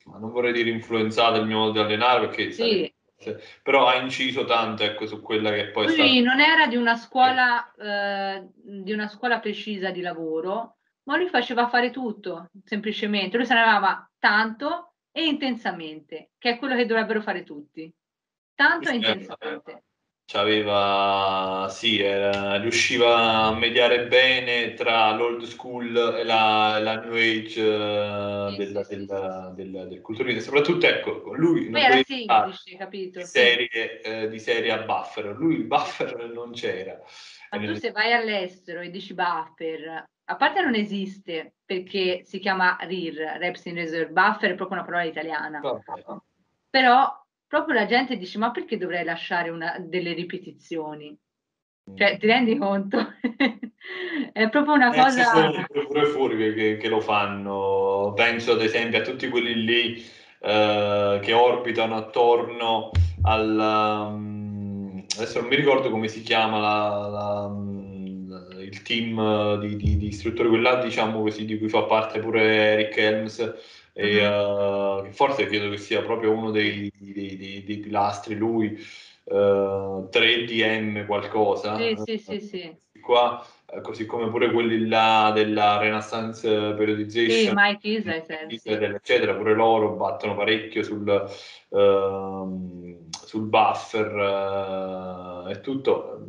[0.06, 2.92] non vorrei dire influenzato il mio modo di allenare perché sì
[3.62, 6.36] però ha inciso tanto ecco, su quella che poi Lui stata...
[6.36, 11.68] non era di una, scuola, eh, di una scuola precisa di lavoro, ma lui faceva
[11.68, 13.38] fare tutto, semplicemente.
[13.38, 17.94] Lui se ne aveva tanto e intensamente, che è quello che dovrebbero fare tutti.
[18.56, 19.84] Tanto e intensamente
[20.40, 27.62] aveva, sì, era, riusciva a mediare bene tra l'old school e la, la new age
[27.62, 30.42] uh, del, del, del, del culturismo.
[30.42, 33.20] Soprattutto, ecco, lui non era semplice, capito?
[33.20, 37.00] Di serie, eh, di serie a buffer, lui il buffer non c'era.
[37.52, 42.78] Ma tu se vai all'estero e dici buffer, a parte non esiste perché si chiama
[42.80, 45.60] RIR, Reps in Reserve, buffer è proprio una parola italiana.
[45.60, 45.82] Vabbè.
[46.70, 47.21] Però
[47.52, 51.14] proprio la gente dice ma perché dovrei lasciare una, delle ripetizioni?
[51.94, 52.98] Cioè, ti rendi conto?
[54.32, 55.22] è proprio una eh, cosa...
[55.22, 58.14] Ci sono pure fuori che, che, lo fanno.
[58.16, 60.02] Penso ad esempio a tutti quelli lì
[60.40, 62.92] eh, che orbitano attorno
[63.24, 63.58] al...
[64.14, 67.81] Um, adesso non mi ricordo come si chiama la, la, um,
[68.72, 72.98] il team di, di, di istruttori, quella diciamo così, di cui fa parte pure Eric
[72.98, 73.54] Helms
[73.94, 78.78] e, uh, forse credo che sia proprio uno dei, dei, dei, dei pilastri lui,
[79.26, 81.76] uh, eh, 3DM qualcosa.
[81.76, 82.76] Sì, sì, sì, sì.
[83.02, 89.54] Qua, eh, così come pure quelli là della Renaissance Periodization, sì, Mike Israel, eccetera, pure
[89.54, 91.30] loro battono parecchio sul,
[91.70, 96.24] uh, sul buffer e tutto,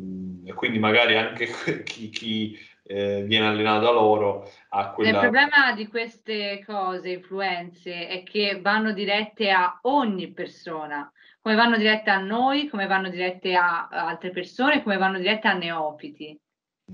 [0.45, 1.47] e quindi magari anche
[1.85, 5.11] chi, chi eh, viene allenato da loro a quella...
[5.11, 11.77] Il problema di queste cose, influenze, è che vanno dirette a ogni persona, come vanno
[11.77, 16.39] dirette a noi, come vanno dirette a altre persone, come vanno dirette a neofiti.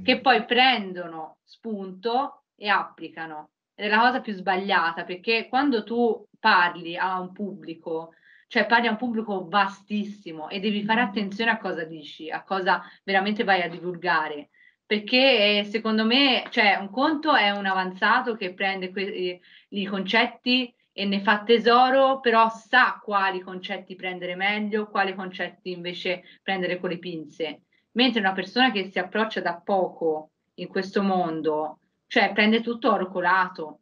[0.03, 3.51] che poi prendono spunto e applicano.
[3.75, 8.13] Ed è la cosa più sbagliata perché quando tu parli a un pubblico,
[8.49, 12.83] cioè parli a un pubblico vastissimo e devi fare attenzione a cosa dici, a cosa
[13.05, 14.49] veramente vai a divulgare.
[14.85, 20.75] Perché eh, secondo me, cioè, un conto è un avanzato che prende que- i concetti
[20.91, 26.89] e ne fa tesoro, però sa quali concetti prendere meglio, quali concetti invece prendere con
[26.89, 27.65] le pinze.
[27.93, 33.11] Mentre una persona che si approccia da poco in questo mondo, cioè prende tutto oro
[33.11, 33.81] colato,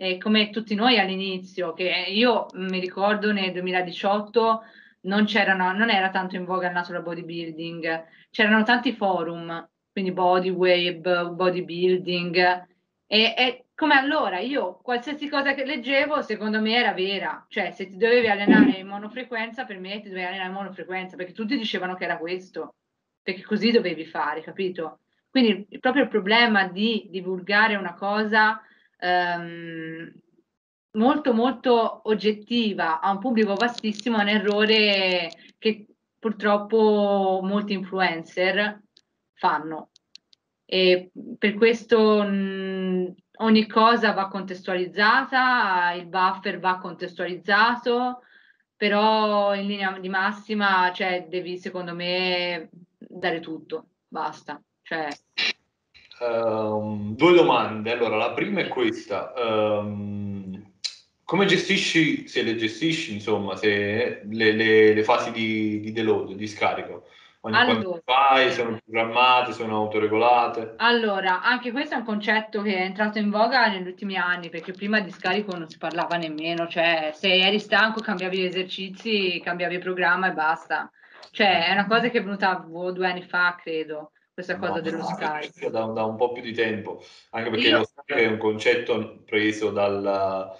[0.00, 4.62] e come tutti noi all'inizio, che io mi ricordo nel 2018
[5.00, 10.50] non, c'erano, non era tanto in voga il natural bodybuilding, c'erano tanti forum, quindi body
[10.50, 12.36] wave, bodybuilding,
[13.08, 17.88] e, e come allora io qualsiasi cosa che leggevo secondo me era vera, cioè se
[17.88, 21.96] ti dovevi allenare in monofrequenza per me ti dovevi allenare in monofrequenza perché tutti dicevano
[21.96, 22.76] che era questo,
[23.20, 25.00] perché così dovevi fare, capito?
[25.28, 28.62] Quindi proprio il problema di divulgare una cosa
[28.98, 30.12] ehm,
[30.92, 35.86] molto molto oggettiva a un pubblico vastissimo è un errore che
[36.18, 38.82] purtroppo molti influencer
[39.34, 39.90] fanno.
[40.64, 48.22] E per questo mh, ogni cosa va contestualizzata, il buffer va contestualizzato,
[48.76, 52.68] però in linea di massima, cioè, devi secondo me
[52.98, 54.62] dare tutto, basta.
[54.82, 55.08] Cioè...
[56.20, 57.92] Um, due domande.
[57.92, 59.32] Allora, la prima è questa.
[59.36, 60.72] Um,
[61.24, 66.46] come gestisci, se le gestisci, insomma, se le, le, le fasi di, di deload, di
[66.46, 67.06] scarico?
[67.42, 70.74] Ogni allora, fai, sono programmate, sono autoregolate.
[70.78, 74.72] Allora, anche questo è un concetto che è entrato in voga negli ultimi anni, perché
[74.72, 79.74] prima di scarico non si parlava nemmeno, cioè se eri stanco cambiavi gli esercizi, cambiavi
[79.74, 80.90] il programma e basta.
[81.30, 84.80] Cioè è una cosa che è venuta boh, due anni fa, credo, questa no, cosa
[84.80, 85.68] dello scarico.
[85.68, 87.78] Da, da, un po' più di tempo, anche perché Io...
[87.78, 90.56] lo scarico è un concetto preso dal,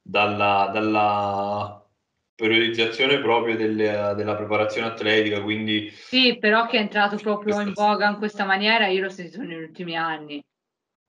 [0.00, 1.86] dalla, dalla
[2.34, 5.90] periodizzazione proprio delle, della preparazione atletica, quindi...
[5.90, 9.60] Sì, però che è entrato proprio in voga in questa maniera, io l'ho sentito negli
[9.60, 10.42] ultimi anni.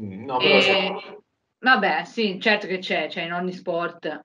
[0.03, 0.57] Mm, no, però...
[0.57, 1.22] E...
[1.59, 4.24] Vabbè, sì, certo che c'è, c'è in ogni sport.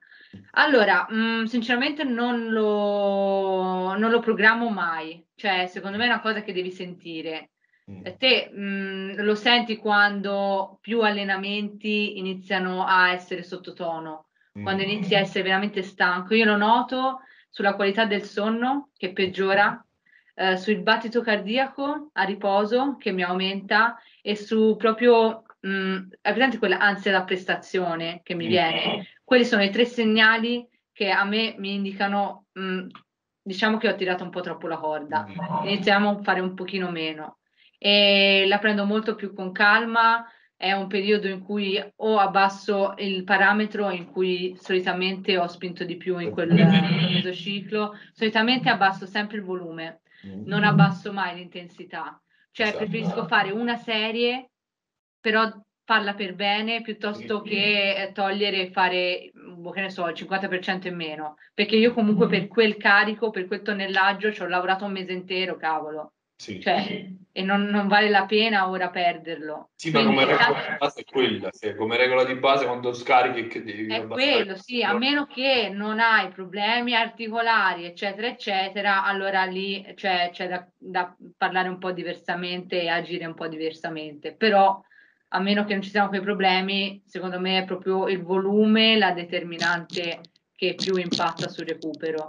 [0.53, 6.21] Allora, mh, mm, sinceramente non lo, non lo programmo mai, cioè secondo me è una
[6.21, 7.51] cosa che devi sentire.
[7.91, 8.03] Mm.
[8.19, 14.89] Te mh, mm, lo senti quando più allenamenti iniziano a essere sottotono, quando mm.
[14.89, 16.35] inizi a essere veramente stanco.
[16.35, 17.21] Io lo noto
[17.51, 19.85] sulla qualità del sonno che peggiora,
[20.35, 26.31] eh, sul battito cardiaco a riposo che mi aumenta e su proprio, mh, mm, è
[26.33, 28.49] presente quella ansia da prestazione che mi mm.
[28.49, 29.07] viene?
[29.23, 32.87] Quelli sono i tre segnali che a me mi indicano, mh,
[33.43, 35.27] diciamo che ho tirato un po' troppo la corda,
[35.65, 37.39] iniziamo a fare un pochino meno.
[37.87, 40.27] E la prendo molto più con calma,
[40.57, 45.99] è un periodo in cui o abbasso il parametro in cui solitamente ho spinto di
[45.99, 50.65] più in quel mesociclo, solitamente abbasso sempre il volume, non mm.
[50.65, 52.19] abbasso mai l'intensità.
[52.51, 52.85] Cioè esatto.
[52.85, 54.53] preferisco fare una serie,
[55.21, 55.53] però
[55.85, 60.97] farla per bene piuttosto che togliere e fare, boh, che ne so, il 50% in
[60.97, 61.35] meno.
[61.53, 65.57] Perché io comunque per quel carico, per quel tonnellaggio ci ho lavorato un mese intero,
[65.57, 66.14] cavolo.
[66.37, 66.61] Sì.
[66.61, 69.71] Cioè, e non, non, vale la pena ora perderlo.
[69.75, 72.93] Sì, Quindi, ma come regola di base è quella, se come regola di base quando
[72.93, 79.05] scarichi che devi È quello, sì, a meno che non hai problemi articolari, eccetera, eccetera,
[79.05, 84.33] allora lì cioè, c'è da, da parlare un po' diversamente e agire un po' diversamente.
[84.33, 84.81] Però
[85.29, 89.11] a meno che non ci siano quei problemi, secondo me è proprio il volume la
[89.11, 90.21] determinante
[90.55, 92.29] che più impatta sul recupero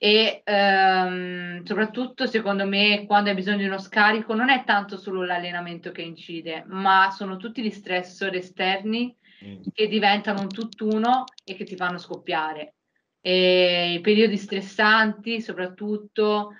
[0.00, 5.24] e ehm, soprattutto secondo me quando hai bisogno di uno scarico non è tanto solo
[5.24, 9.62] l'allenamento che incide, ma sono tutti gli stressor esterni mm.
[9.74, 12.74] che diventano un tutt'uno e che ti fanno scoppiare.
[13.20, 16.54] E I periodi stressanti soprattutto,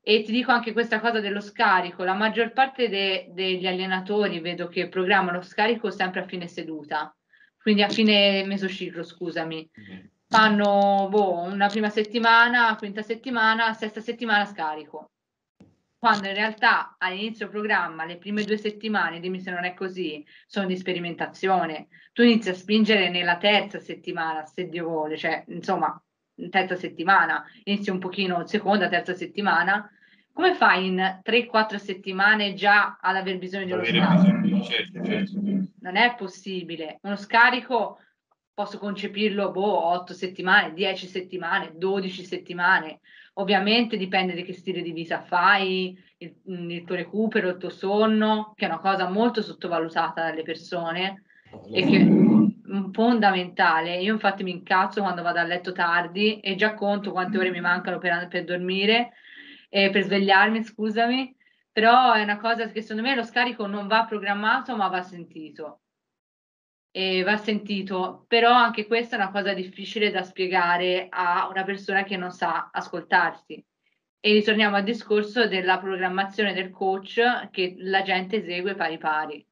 [0.00, 4.68] e ti dico anche questa cosa dello scarico, la maggior parte de- degli allenatori vedo
[4.68, 7.12] che programmano lo scarico sempre a fine seduta,
[7.60, 9.68] quindi a fine mesociclo, scusami.
[9.80, 15.10] Mm fanno boh, una prima settimana, quinta settimana, sesta settimana scarico.
[15.98, 20.66] Quando in realtà all'inizio programma, le prime due settimane, dimmi se non è così, sono
[20.66, 21.88] di sperimentazione.
[22.12, 25.98] Tu inizi a spingere nella terza settimana, se Dio vuole, cioè insomma,
[26.50, 29.88] terza settimana, inizi un pochino, seconda, terza settimana.
[30.30, 34.62] Come fai in 3-4 settimane già ad aver bisogno di uno scarico?
[34.62, 35.40] Certo, certo.
[35.80, 36.98] Non è possibile.
[37.02, 37.98] Uno scarico
[38.54, 43.00] posso concepirlo, boh, 8 settimane, 10 settimane, 12 settimane.
[43.34, 48.52] Ovviamente dipende di che stile di vita fai, il, il tuo recupero, il tuo sonno,
[48.54, 51.24] che è una cosa molto sottovalutata dalle persone
[51.72, 54.00] e che è fondamentale.
[54.00, 57.60] Io infatti mi incazzo quando vado a letto tardi e già conto quante ore mi
[57.60, 59.12] mancano per, per dormire
[59.68, 61.34] e per svegliarmi, scusami,
[61.72, 65.80] però è una cosa che secondo me lo scarico non va programmato ma va sentito.
[66.96, 72.04] E va sentito, però anche questa è una cosa difficile da spiegare a una persona
[72.04, 73.54] che non sa ascoltarsi.
[74.20, 79.44] E ritorniamo al discorso della programmazione del coach che la gente esegue pari pari.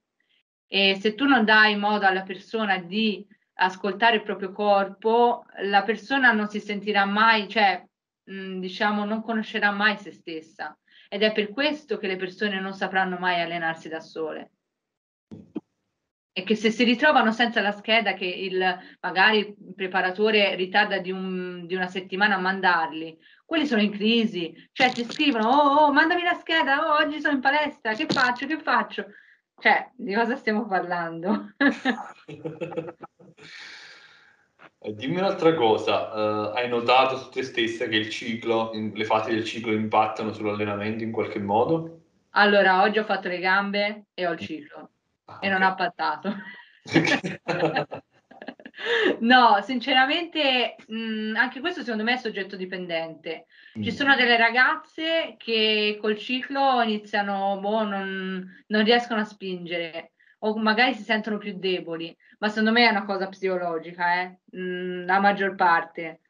[0.68, 6.30] E se tu non dai modo alla persona di ascoltare il proprio corpo, la persona
[6.30, 7.84] non si sentirà mai, cioè,
[8.22, 10.78] diciamo, non conoscerà mai se stessa
[11.08, 14.52] ed è per questo che le persone non sapranno mai allenarsi da sole.
[16.34, 18.58] E che se si ritrovano senza la scheda, che il,
[19.00, 24.54] magari il preparatore ritarda di, un, di una settimana a mandarli, quelli sono in crisi,
[24.72, 28.46] cioè ti scrivono, oh, oh, mandami la scheda, oh, oggi sono in palestra, che faccio,
[28.46, 29.08] che faccio?
[29.58, 31.52] Cioè, di cosa stiamo parlando?
[34.94, 39.44] Dimmi un'altra cosa, uh, hai notato su te stessa che il ciclo, le fasi del
[39.44, 42.00] ciclo impattano sull'allenamento in qualche modo?
[42.30, 44.92] Allora, oggi ho fatto le gambe e ho il ciclo
[45.24, 46.34] ah, e non ha pattato.
[49.20, 53.46] no, sinceramente, mh, mm, anche questo secondo me è soggetto dipendente.
[53.74, 53.94] Ci mm.
[53.94, 60.12] sono delle ragazze che col ciclo iniziano, boh, non, non riescono a spingere
[60.44, 64.38] o magari si sentono più deboli, ma secondo me è una cosa psicologica, eh?
[64.56, 66.20] mm, la maggior parte.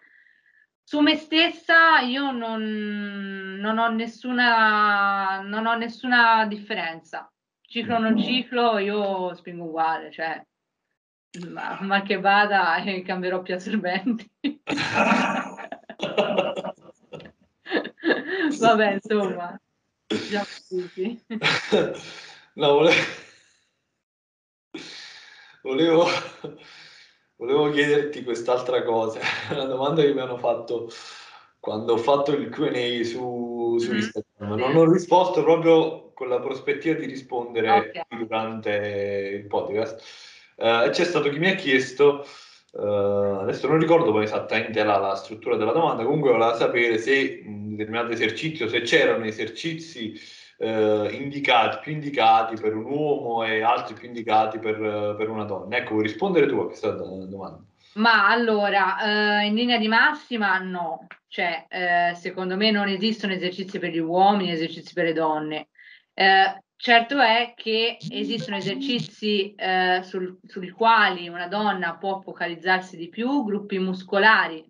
[0.82, 7.32] Su me stessa io non, non, ho nessuna, non ho nessuna differenza.
[7.72, 10.44] Ciclo non ciclo, io spingo uguale, cioè,
[11.48, 14.30] ma, ma che vada eh, cambierò più assorbenti.
[18.60, 19.58] Vabbè, insomma,
[20.06, 21.24] già tutti.
[22.56, 22.92] no, volevo
[25.62, 26.04] volevo,
[27.36, 29.20] volevo chiederti quest'altra cosa,
[29.50, 30.90] una domanda che mi hanno fatto
[31.58, 33.96] quando ho fatto il QA su, su mm-hmm.
[33.96, 34.58] Instagram.
[34.58, 38.02] Non ho risposto proprio con la prospettiva di rispondere okay.
[38.16, 40.00] durante il podcast.
[40.54, 42.24] Uh, c'è stato chi mi ha chiesto,
[42.74, 47.42] uh, adesso non ricordo poi esattamente la, la, struttura della domanda, comunque voleva sapere se
[47.44, 50.14] un determinato esercizio, se c'erano esercizi
[50.58, 55.76] eh, indicati, più indicati per un uomo e altri più indicati per, per una donna?
[55.76, 57.64] Ecco, vuoi rispondere tu a questa domanda?
[57.94, 63.80] Ma allora, eh, in linea di massima no, cioè eh, secondo me non esistono esercizi
[63.80, 65.66] per gli uomini, esercizi per le donne.
[66.14, 73.08] Eh, certo è che esistono esercizi eh, sul, sui quali una donna può focalizzarsi di
[73.08, 74.64] più, gruppi muscolari,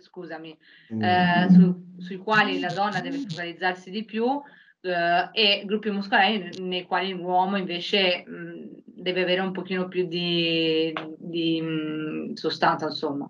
[0.00, 0.56] scusami,
[0.94, 1.02] mm.
[1.02, 4.40] eh, su, sui quali la donna deve focalizzarsi di più,
[4.80, 10.92] eh, e gruppi muscolari nei quali l'uomo invece mh, deve avere un pochino più di,
[11.18, 13.28] di mh, sostanza, insomma.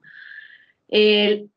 [0.87, 1.49] E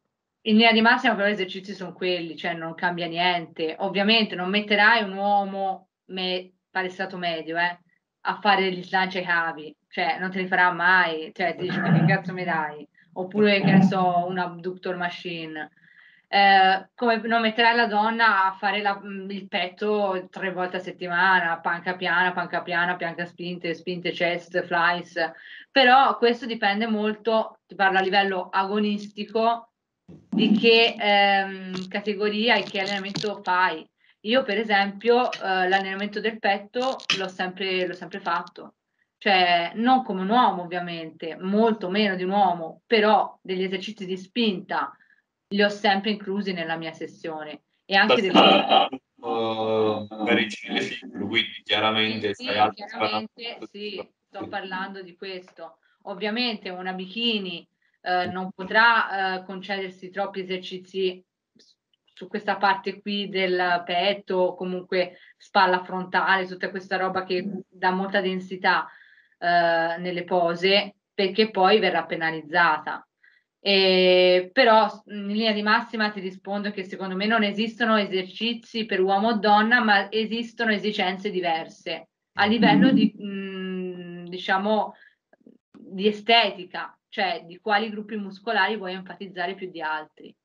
[0.43, 3.76] in linea di massima però gli esercizi sono quelli, cioè non cambia niente.
[3.80, 7.80] Ovviamente non metterai un uomo me, palestrato medio eh,
[8.22, 11.91] a fare gli slanci ai cavi, cioè non te li farà mai, cioè dici ma
[11.91, 12.88] che cazzo mi dai?
[13.14, 15.70] Oppure che ne so, un abductor machine
[16.34, 20.80] eh, come non metterai la donna a fare la, mm, il petto tre volte a
[20.80, 25.16] settimana, panca piana, panca piana, pianca spinte, spinte chest, flies,
[25.70, 29.74] però questo dipende molto, ti parlo a livello agonistico,
[30.05, 33.86] di che ehm, categoria e che allenamento fai.
[34.22, 38.76] Io per esempio eh, l'allenamento del petto l'ho sempre, l'ho sempre fatto,
[39.17, 44.17] cioè non come un uomo ovviamente, molto meno di un uomo, però degli esercizi di
[44.17, 44.95] spinta,
[45.49, 47.63] li ho sempre inclusi nella mia sessione.
[47.86, 48.32] E anche del...
[49.15, 52.34] uh, per i cinefilm, quindi chiaramente...
[52.34, 55.80] Sì, sì chiaramente sì, sto parlando di questo.
[56.03, 57.67] Ovviamente una bikini
[58.01, 61.24] eh, non potrà eh, concedersi troppi esercizi
[62.22, 68.22] su questa parte qui del petto, comunque spalla frontale, tutta questa roba che dà molta
[68.22, 68.88] densità
[69.39, 73.03] eh, nelle pose, perché poi verrà penalizzata.
[73.59, 79.01] Eh, però in linea di massima ti rispondo che secondo me non esistono esercizi per
[79.01, 84.93] uomo o donna, ma esistono esigenze diverse a livello di, mh, mm, diciamo,
[85.72, 90.36] di estetica, cioè di quali gruppi muscolari vuoi enfatizzare più di altri.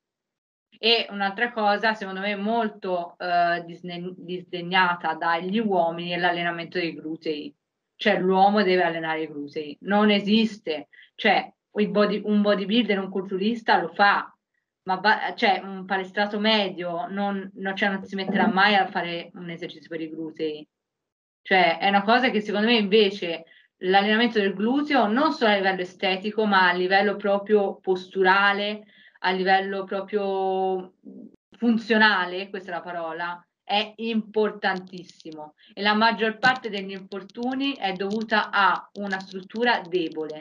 [0.79, 7.53] E un'altra cosa, secondo me, molto eh, disdegnata dagli uomini è l'allenamento dei glutei.
[7.95, 9.77] Cioè l'uomo deve allenare i glutei.
[9.81, 10.89] Non esiste.
[11.15, 14.31] Cioè body, un bodybuilder, un culturista lo fa,
[14.83, 19.31] ma va, cioè, un palestrato medio non, non, cioè, non si metterà mai a fare
[19.33, 20.67] un esercizio per i glutei.
[21.41, 23.45] Cioè, è una cosa che secondo me invece
[23.81, 28.85] l'allenamento del gluteo non solo a livello estetico, ma a livello proprio posturale,
[29.19, 30.93] a livello proprio
[31.57, 38.49] funzionale, questa è la parola, è importantissimo e la maggior parte degli infortuni è dovuta
[38.49, 40.39] a una struttura debole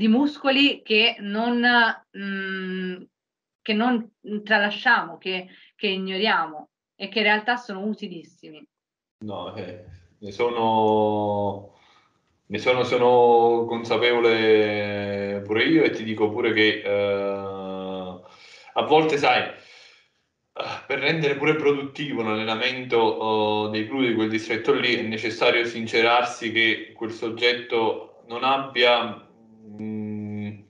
[0.00, 3.02] di muscoli che non, mh, mm,
[3.60, 4.10] che non
[4.42, 8.66] tralasciamo, che, che, ignoriamo e che in realtà sono utilissimi.
[9.26, 9.84] No, eh,
[10.20, 11.74] ne sono,
[12.50, 18.20] ne sono, sono consapevole pure io e ti dico pure che eh,
[18.72, 19.52] a volte, sai,
[20.86, 26.50] per rendere pure produttivo l'allenamento uh, dei glutei di quel distretto lì è necessario sincerarsi
[26.50, 30.60] che quel soggetto non abbia, mh, mm,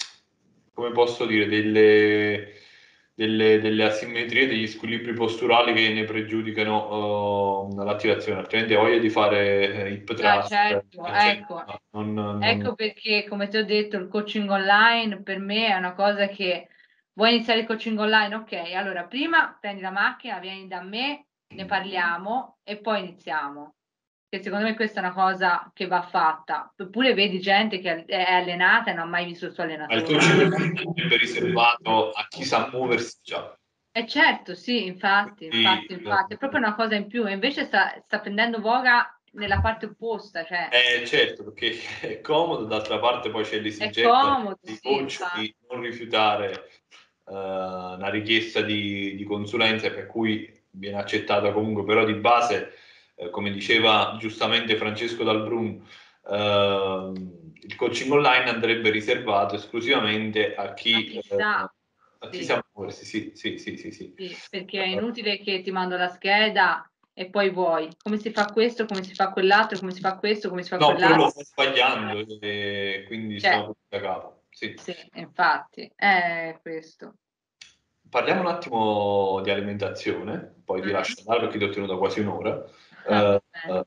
[0.75, 2.60] come posso dire, delle,
[3.15, 9.83] delle, delle, asimmetrie, degli squilibri posturali che ne pregiudicano uh, l'attivazione, altrimenti voglia di fare
[9.83, 10.25] uh, hip thrust.
[10.25, 11.65] Ah, certo, ecco.
[11.93, 12.43] Non, non...
[12.43, 16.69] ecco perché, come ti ho detto, il coaching online per me è una cosa che
[17.21, 18.35] Vuoi iniziare il coaching online?
[18.35, 23.75] Ok, allora prima prendi la macchina, vieni da me, ne parliamo e poi iniziamo.
[24.31, 26.73] Che secondo me questa è una cosa che va fatta.
[26.79, 30.03] Oppure vedi gente che è allenata e non ha mai visto il suo allenatore.
[30.03, 33.59] Ma il coaching è riservato a chi sa muoversi già.
[33.93, 37.27] Eh certo, sì, infatti, infatti, infatti, è proprio una cosa in più.
[37.27, 40.45] E invece sta, sta prendendo voga nella parte opposta.
[40.45, 40.69] Cioè...
[40.71, 46.71] Eh, certo, perché è comodo, d'altra parte poi c'è l'esigenza di sì, di non rifiutare
[47.27, 52.73] eh, una richiesta di, di, consulenza per cui viene accettata comunque, però di base,
[53.21, 55.87] eh, come diceva giustamente Francesco Dalbrun,
[56.31, 57.13] eh,
[57.63, 61.73] il coaching online andrebbe riservato esclusivamente a chi, a chi sa,
[62.19, 62.45] a chi sì.
[62.45, 63.05] sa muoversi.
[63.05, 64.15] Sì, sì, sì, sì, sì.
[64.17, 68.47] sì, perché è inutile che ti mando la scheda e poi vuoi come si fa
[68.47, 71.17] questo, come si fa quell'altro, come si fa questo, come si fa no, quell'altro.
[71.17, 74.43] No, lo sto sbagliando e quindi cioè, stiamo da capo.
[74.49, 74.75] Sì.
[74.79, 77.15] sì, infatti, è questo.
[78.09, 80.93] Parliamo un attimo di alimentazione, poi ti mm.
[80.93, 82.65] lascio andare perché ti ho tenuto quasi un'ora.
[83.11, 83.85] Uh, uh,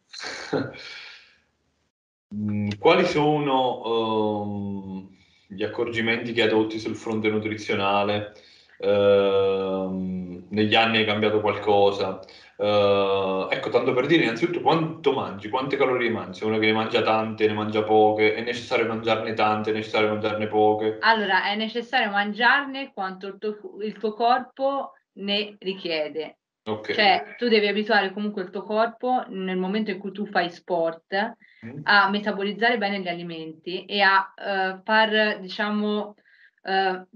[2.77, 5.09] quali sono uh,
[5.47, 8.33] gli accorgimenti che adotti sul fronte nutrizionale?
[8.79, 12.19] Ehm, negli anni hai cambiato qualcosa?
[12.55, 16.39] Uh, ecco, tanto per dire, innanzitutto quanto mangi, quante calorie mangi?
[16.39, 20.09] Se uno che ne mangia tante, ne mangia poche, è necessario mangiarne tante, è necessario
[20.09, 20.97] mangiarne poche?
[20.99, 26.37] Allora, è necessario mangiarne quanto il tuo, il tuo corpo ne richiede.
[26.65, 26.95] Okay.
[26.95, 31.35] Cioè, tu devi abituare comunque il tuo corpo nel momento in cui tu fai sport
[31.65, 31.81] mm.
[31.83, 36.15] a metabolizzare bene gli alimenti e a uh, far, diciamo,
[36.63, 37.07] uh,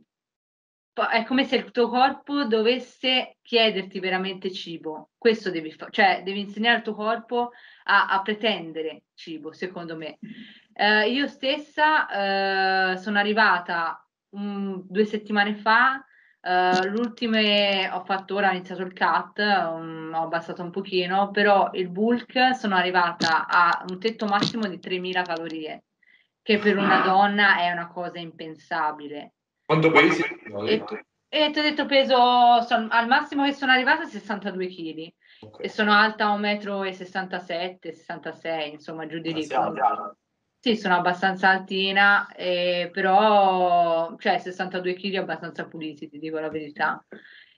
[1.10, 5.12] è come se il tuo corpo dovesse chiederti veramente cibo.
[5.18, 7.52] Questo devi fare, cioè devi insegnare al tuo corpo
[7.84, 10.18] a, a pretendere cibo, secondo me.
[10.74, 16.04] Eh, io stessa sono arrivata um, due settimane fa,
[16.48, 21.70] eh, l'ultime ho fatto ora, ho iniziato il cut, um, ho abbassato un pochino, però
[21.74, 25.84] il bulk sono arrivata a un tetto massimo di 3000 calorie,
[26.42, 29.34] che per una donna è una cosa impensabile
[29.68, 30.24] quanto pesi?
[30.66, 30.82] E,
[31.28, 35.66] e ti ho detto peso, son, al massimo che sono arrivata a 62 kg okay.
[35.66, 39.46] e sono alta 1,67 m, 66, insomma giù di lì.
[40.60, 47.06] Sì, sono abbastanza altina, eh, però cioè 62 kg abbastanza puliti, ti dico la verità.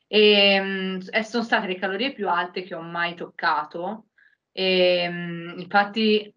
[0.06, 4.08] E, mm, e sono state le calorie più alte che ho mai toccato.
[4.52, 6.34] E, mm, infatti,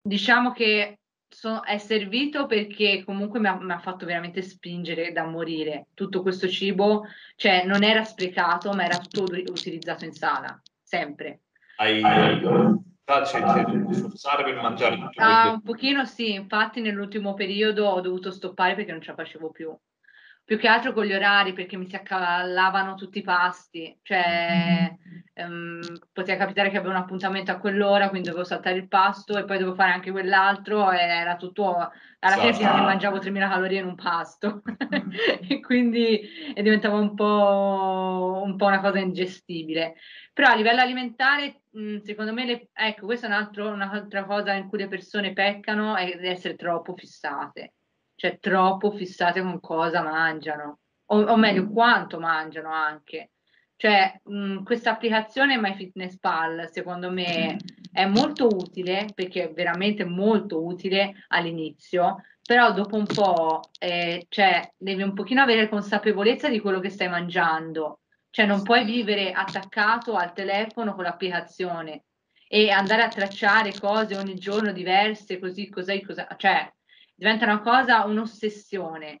[0.00, 0.98] diciamo che
[1.28, 5.86] so, è servito perché comunque mi ha, mi ha, fatto veramente spingere da morire.
[5.94, 11.42] Tutto questo cibo, cioè non era sprecato, ma era tutto utilizzato in sala, sempre.
[11.76, 12.02] Hai
[13.24, 18.92] sforzare per mangiare tutto ah, un pochino sì, infatti nell'ultimo periodo ho dovuto stoppare perché
[18.92, 19.76] non ce la facevo più
[20.44, 24.92] più che altro con gli orari perché mi si accavallavano tutti i pasti, cioè
[25.34, 25.80] um,
[26.12, 29.58] poteva capitare che avevo un appuntamento a quell'ora, quindi dovevo saltare il pasto e poi
[29.58, 31.76] dovevo fare anche quell'altro e era tutto,
[32.18, 32.64] alla fine sì.
[32.64, 34.62] mangiavo 3.000 calorie in un pasto.
[35.48, 36.20] E quindi
[36.54, 39.94] e diventava un po', un po' una cosa ingestibile.
[40.32, 44.54] Però a livello alimentare, mh, secondo me, le, ecco, questa è un altro, un'altra cosa
[44.54, 47.74] in cui le persone peccano, è essere troppo fissate
[48.22, 53.32] cioè troppo fissate con cosa mangiano, o, o meglio quanto mangiano anche.
[53.74, 54.20] Cioè,
[54.62, 57.56] questa applicazione MyFitnessPal, secondo me,
[57.90, 64.72] è molto utile perché è veramente molto utile all'inizio, però dopo un po' eh, cioè,
[64.76, 70.14] devi un pochino avere consapevolezza di quello che stai mangiando, cioè non puoi vivere attaccato
[70.14, 72.04] al telefono con l'applicazione
[72.46, 76.72] e andare a tracciare cose ogni giorno diverse, così, così, così, cioè
[77.14, 79.20] diventa una cosa, un'ossessione.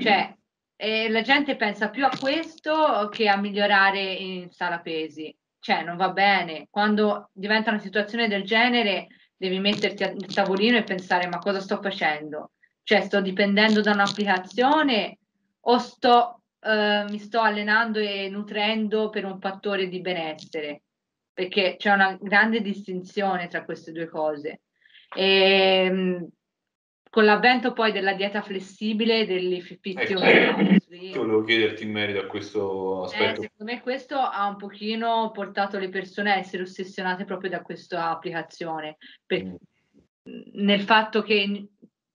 [0.00, 0.36] Cioè,
[0.76, 5.34] e la gente pensa più a questo che a migliorare in sala pesi.
[5.58, 6.68] Cioè, non va bene.
[6.70, 11.80] Quando diventa una situazione del genere, devi metterti al tavolino e pensare: ma cosa sto
[11.80, 12.52] facendo?
[12.82, 15.18] Cioè, sto dipendendo da un'applicazione
[15.60, 20.82] o sto, eh, mi sto allenando e nutrendo per un fattore di benessere?
[21.32, 24.60] Perché c'è una grande distinzione tra queste due cose.
[25.14, 26.28] E, ehm,
[27.16, 30.20] con l'avvento poi della dieta flessibile, degli ecco,
[30.90, 33.40] io volevo chiederti in merito a questo eh, aspetto.
[33.40, 37.62] Eh, secondo me questo ha un pochino portato le persone a essere ossessionate proprio da
[37.62, 39.54] questa applicazione, per, mm.
[40.56, 41.68] nel fatto che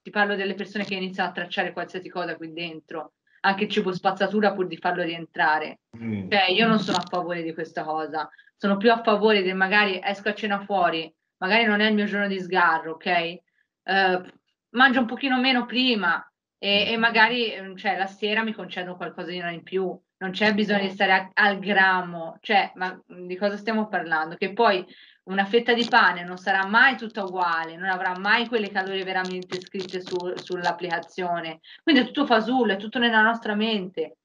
[0.04, 3.92] ti parlo delle persone che iniziano a tracciare qualsiasi cosa qui dentro, anche il cibo
[3.94, 5.80] spazzatura pur di farlo rientrare.
[5.98, 6.30] Mm.
[6.30, 10.00] Cioè, io non sono a favore di questa cosa, sono più a favore del magari
[10.00, 13.40] esco a cena fuori, magari non è il mio giorno di sgarro, ok?
[13.84, 14.40] Uh,
[14.72, 16.24] mangio un pochino meno prima
[16.58, 19.98] e, e, magari mm, cioè, la sera mi concedo qualcosina in più.
[20.18, 24.36] Non c'è bisogno di stare a, al grammo, cioè, ma mm, di cosa stiamo parlando?
[24.36, 24.86] Che poi
[25.24, 29.60] una fetta di pane non sarà mai tutta uguale, non avrà mai quelle calorie veramente
[29.60, 31.62] scritte su, sull'applicazione.
[31.82, 34.18] Quindi è tutto fasullo, è tutto nella nostra mente.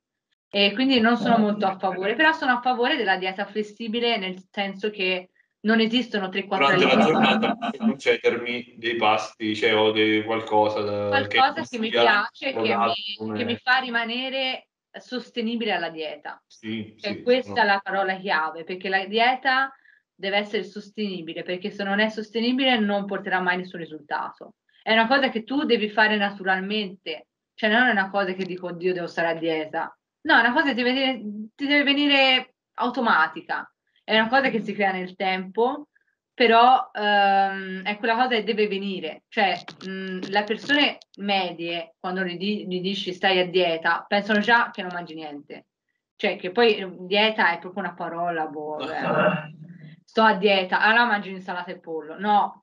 [0.49, 4.42] E quindi non sono molto a favore, però sono a favore della dieta flessibile nel
[4.51, 5.30] senso che
[5.61, 11.63] non esistono 3-4 Durante la giornata concedermi dei pasti, cioè o di qualcosa da, qualcosa
[11.63, 16.43] che, che mi piace, che mi, che mi, fa rimanere sostenibile alla dieta.
[16.47, 17.61] Sì, cioè, sì, questa no.
[17.63, 19.75] è la parola chiave, perché la dieta
[20.15, 24.55] deve essere sostenibile, perché se non è sostenibile non porterà mai nessun risultato.
[24.83, 28.69] È una cosa che tu devi fare naturalmente, cioè non è una cosa che dico,
[28.69, 29.99] oddio, devo stare a dieta.
[30.23, 31.23] No, è una cosa che ti deve,
[31.55, 33.69] ti deve venire automatica
[34.07, 35.89] è una cosa che si crea nel tempo,
[36.33, 39.25] però ehm, è quella cosa che deve venire.
[39.29, 44.71] Cioè, mh, le persone medie, quando gli, di- gli, dici stai a dieta, pensano già
[44.71, 45.67] che non mangi niente.
[46.15, 49.55] Cioè, che poi dieta è proprio una parola, boh, eh.
[50.07, 52.17] sto a dieta, allora mangio insalata e pollo.
[52.17, 52.63] No,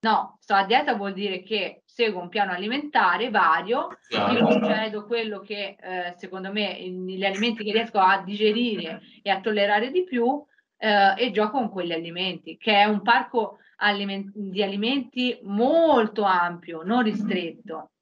[0.00, 5.40] no, sto a dieta vuol dire che seguo un piano alimentare vario, mi concedo quello
[5.40, 10.44] che eh, secondo me gli alimenti che riesco a digerire e a tollerare di più
[10.82, 16.82] eh, e gioco con quegli alimenti, che è un parco aliment- di alimenti molto ampio,
[16.82, 17.92] non ristretto,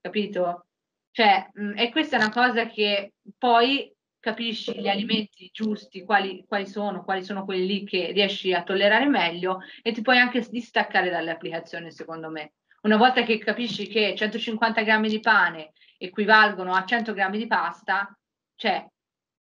[0.00, 0.66] capito?
[1.10, 6.44] Cioè, mh, mm, e questa è una cosa che poi capisci gli alimenti giusti, quali,
[6.48, 11.10] quali, sono, quali sono quelli che riesci a tollerare meglio e ti puoi anche distaccare
[11.10, 12.52] dalle applicazioni, secondo me.
[12.82, 18.16] Una volta che capisci che 150 grammi di pane equivalgono a 100 grammi di pasta,
[18.54, 18.86] cioè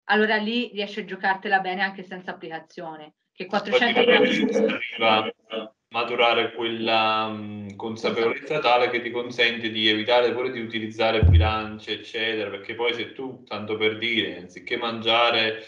[0.09, 3.13] allora lì riesci a giocartela bene anche senza applicazione.
[3.33, 10.51] Che 400 arriva a maturare quella um, consapevolezza tale che ti consente di evitare pure
[10.51, 15.63] di utilizzare bilance, eccetera, perché poi se tu, tanto per dire, anziché mangiare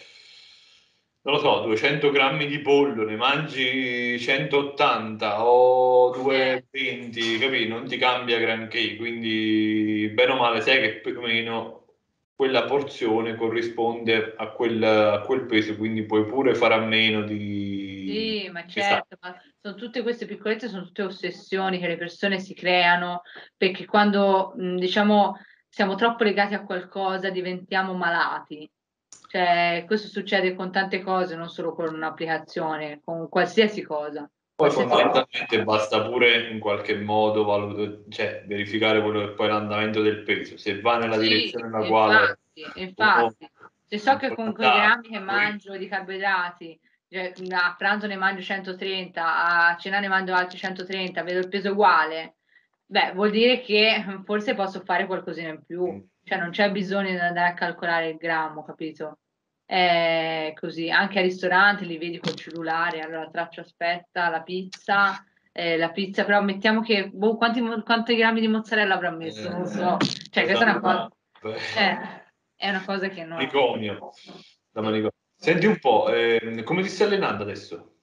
[1.24, 7.68] non lo so, 200 grammi di pollo, ne mangi 180 o 220, capi?
[7.68, 11.81] Non ti cambia granché, quindi bene o male sai che più o meno
[12.42, 18.08] quella porzione corrisponde a quel, a quel, peso, quindi puoi pure fare a meno di...
[18.10, 22.56] Sì, ma certo, ma sono tutte queste piccolezze, sono tutte ossessioni che le persone si
[22.56, 23.22] creano,
[23.56, 25.38] perché quando, diciamo,
[25.70, 28.68] siamo troppo legati a qualcosa diventiamo malati.
[29.30, 34.28] Cioè, questo succede con tante cose, non solo con un'applicazione, con qualsiasi cosa.
[34.62, 40.02] Poi fondamentalmente basta pure in qualche modo valut- cioè, verificare quello che poi è l'andamento
[40.02, 42.40] del peso, se va nella sì, direzione nella quale...
[42.76, 43.50] Infatti,
[43.86, 48.42] se so che con quei grammi che mangio di carboidrati, cioè, a pranzo ne mangio
[48.42, 52.36] 130, a cena ne mangio altri 130, vedo il peso uguale,
[52.86, 56.00] beh, vuol dire che forse posso fare qualcosina in più, mm.
[56.24, 59.18] cioè non c'è bisogno di andare a calcolare il grammo, capito?
[59.72, 65.78] Eh, così anche al ristorante li vedi col cellulare, allora traccio aspetta la pizza, eh,
[65.78, 69.96] la pizza però mettiamo che boh, quanti, quanti grammi di mozzarella avrà messo, non so,
[70.30, 71.10] cioè questa è una cosa,
[71.74, 73.38] cioè, è una cosa che non...
[73.38, 74.10] Manicomio,
[74.72, 75.14] da manicomio.
[75.34, 77.94] Senti un po', eh, come ti stai allenando adesso?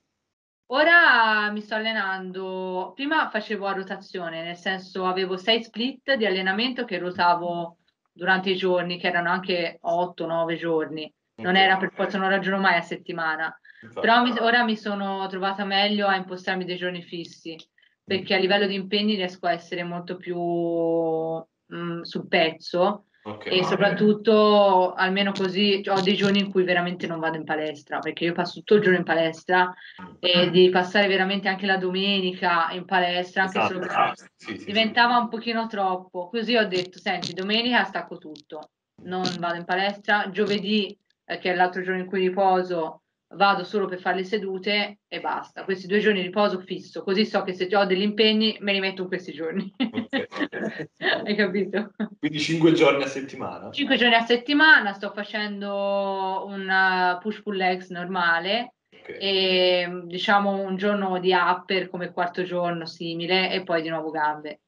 [0.71, 6.87] Ora mi sto allenando, prima facevo a rotazione, nel senso avevo sei split di allenamento
[6.87, 7.77] che ruotavo
[8.11, 12.77] durante i giorni, che erano anche 8-9 giorni non era per forza, non ragiono mai
[12.77, 13.59] a settimana.
[13.83, 14.01] Infatti.
[14.07, 17.57] Però mi- ora mi sono trovata meglio a impostarmi dei giorni fissi,
[18.05, 23.47] perché a livello di impegni riesco a essere molto più mm, sul pezzo Ok.
[23.47, 28.25] e soprattutto almeno così ho dei giorni in cui veramente non vado in palestra, perché
[28.25, 29.73] io passo tutto il giorno in palestra
[30.19, 34.25] e di passare veramente anche la domenica in palestra, anche solo per- Esatto.
[34.35, 34.65] Sì, sì, sì.
[34.65, 36.29] diventava un pochino troppo.
[36.29, 38.71] Così ho detto, senti, domenica stacco tutto,
[39.03, 40.97] non vado in palestra, giovedì,
[41.29, 43.03] eh, che è l'altro giorno in cui riposo,
[43.35, 45.65] vado solo per fare le sedute e basta.
[45.65, 48.81] Questi due giorni di riposo fisso, così so che se ho degli impegni me li
[48.81, 49.71] metto in questi giorni.
[49.77, 50.89] Ok.
[51.25, 51.91] Hai capito?
[52.19, 53.71] Quindi 5 giorni a settimana?
[53.71, 59.17] Cinque giorni a settimana sto facendo un uh, push pull legs normale Ok.
[59.21, 64.61] e diciamo un giorno di upper come quarto giorno simile e poi di nuovo gambe.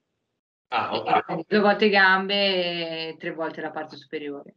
[0.73, 4.55] Ah, E due volte gambe e tre volte la parte superiore.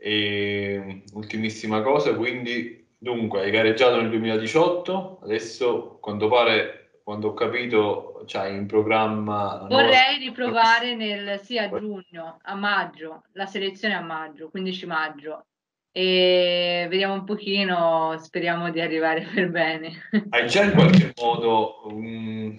[0.00, 7.34] E ultimissima cosa, quindi dunque hai gareggiato nel 2018, adesso a quanto pare, quando ho
[7.34, 9.66] capito, c'hai in programma...
[9.68, 15.46] Vorrei riprovare nel, sì, a giugno, a maggio, la selezione a maggio, 15 maggio.
[15.90, 20.08] E vediamo un pochino, speriamo di arrivare per bene.
[20.30, 22.56] Hai già in qualche modo, mm,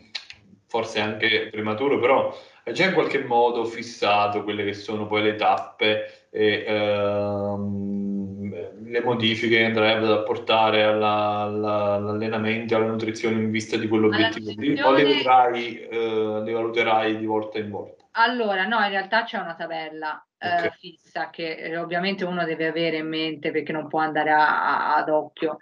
[0.67, 2.35] forse anche prematuro, però
[2.65, 9.01] hai già in qualche modo fissato quelle che sono poi le tappe e ehm, le
[9.01, 14.53] modifiche che andrai ad apportare alla- alla- all'allenamento e alla nutrizione in vista di quell'obiettivo
[14.57, 14.79] lì?
[14.81, 18.05] O le vedrai, eh, le valuterai di volta in volta?
[18.11, 20.77] Allora, no, in realtà c'è una tabella eh, Ok.
[20.77, 24.95] fissa che eh, ovviamente uno deve avere in mente perché non può andare a- a-
[24.95, 25.59] ad occhio.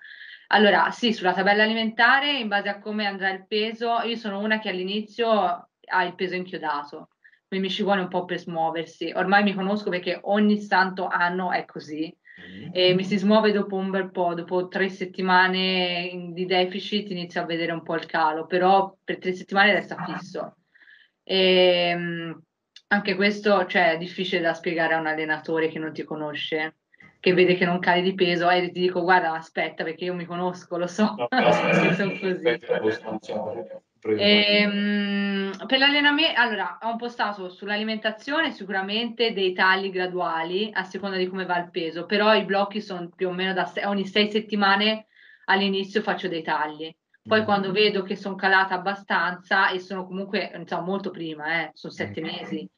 [0.50, 4.60] Allora, sì, sulla tabella alimentare, in base a come andrà il peso, io sono una
[4.60, 7.10] che all'inizio ha il peso inchiodato,
[7.50, 9.12] mi ci vuole un po' per smuoversi.
[9.16, 12.14] Ormai mi conosco perché ogni santo anno è così
[12.72, 17.46] e mi si smuove dopo un bel po', dopo tre settimane di deficit inizio a
[17.46, 20.58] vedere un po' il calo, però per tre settimane resta fisso.
[21.24, 22.42] E, mh,
[22.90, 26.76] anche questo cioè, è difficile da spiegare a un allenatore che non ti conosce,
[27.20, 30.26] che vede che non cali di peso e ti dico guarda aspetta perché io mi
[30.26, 32.60] conosco, lo so, No, che sono così.
[34.04, 41.46] Ehm, per l'allenamento, allora, ho impostato sull'alimentazione sicuramente dei tagli graduali a seconda di come
[41.46, 45.08] va il peso, però i blocchi sono più o meno da se- ogni sei settimane
[45.46, 46.94] all'inizio faccio dei tagli.
[47.28, 51.92] Poi quando vedo che sono calata abbastanza e sono comunque, insomma, molto prima, eh, sono
[51.92, 52.70] sette mesi,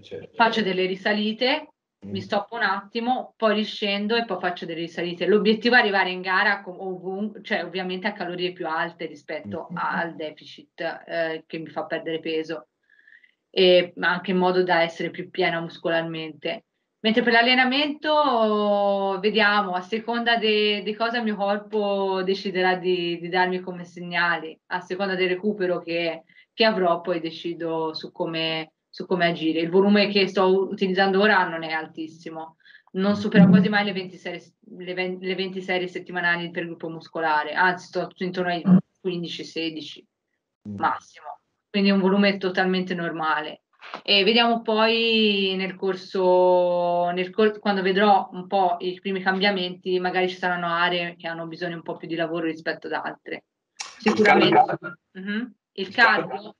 [0.00, 0.30] Certo.
[0.36, 1.72] faccio delle risalite,
[2.10, 5.26] mi stoppo un attimo, poi riscendo e poi faccio delle risalite.
[5.26, 10.14] L'obiettivo è arrivare in gara con ovun- cioè ovviamente a calorie più alte rispetto al
[10.14, 12.68] deficit eh, che mi fa perdere peso,
[13.50, 16.64] e anche in modo da essere più piena muscolarmente.
[17.00, 23.28] Mentre per l'allenamento vediamo, a seconda di di cosa il mio corpo deciderà di, di
[23.28, 29.04] darmi come segnali, a seconda del recupero che, che avrò, poi decido su come, su
[29.04, 29.60] come agire.
[29.60, 32.56] Il volume che sto utilizzando ora non è altissimo,
[32.92, 34.42] non supera quasi mai le 20 serie,
[34.78, 38.64] le 20 le 20 serie settimanali per gruppo muscolare, anzi sto intorno ai
[39.04, 40.02] 15-16
[40.76, 43.64] massimo, quindi è un volume totalmente normale.
[44.02, 50.30] E vediamo poi nel corso, nel cor- quando vedrò un po' i primi cambiamenti, magari
[50.30, 53.44] ci saranno aree che hanno bisogno un po' più di lavoro rispetto ad altre.
[53.74, 54.78] Sicuramente.
[55.12, 55.54] Mhm.
[55.72, 56.56] Il Il cardio?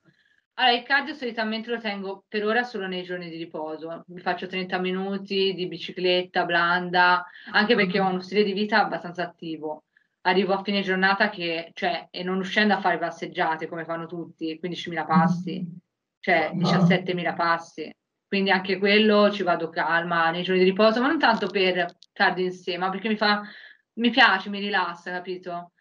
[0.59, 4.05] Allora, il cardio solitamente lo tengo per ora solo nei giorni di riposo.
[4.09, 9.23] Mi faccio 30 minuti di bicicletta blanda, anche perché ho uno stile di vita abbastanza
[9.23, 9.85] attivo.
[10.23, 14.59] Arrivo a fine giornata che, cioè, e non uscendo a fare passeggiate come fanno tutti,
[14.59, 15.63] 15.000 passi,
[16.21, 17.95] cioè 17.000 passi.
[18.27, 22.45] Quindi anche quello ci vado calma nei giorni di riposo, ma non tanto per cardio
[22.47, 23.43] in sé, ma perché mi fa,
[23.99, 25.73] mi piace, mi rilassa, capito?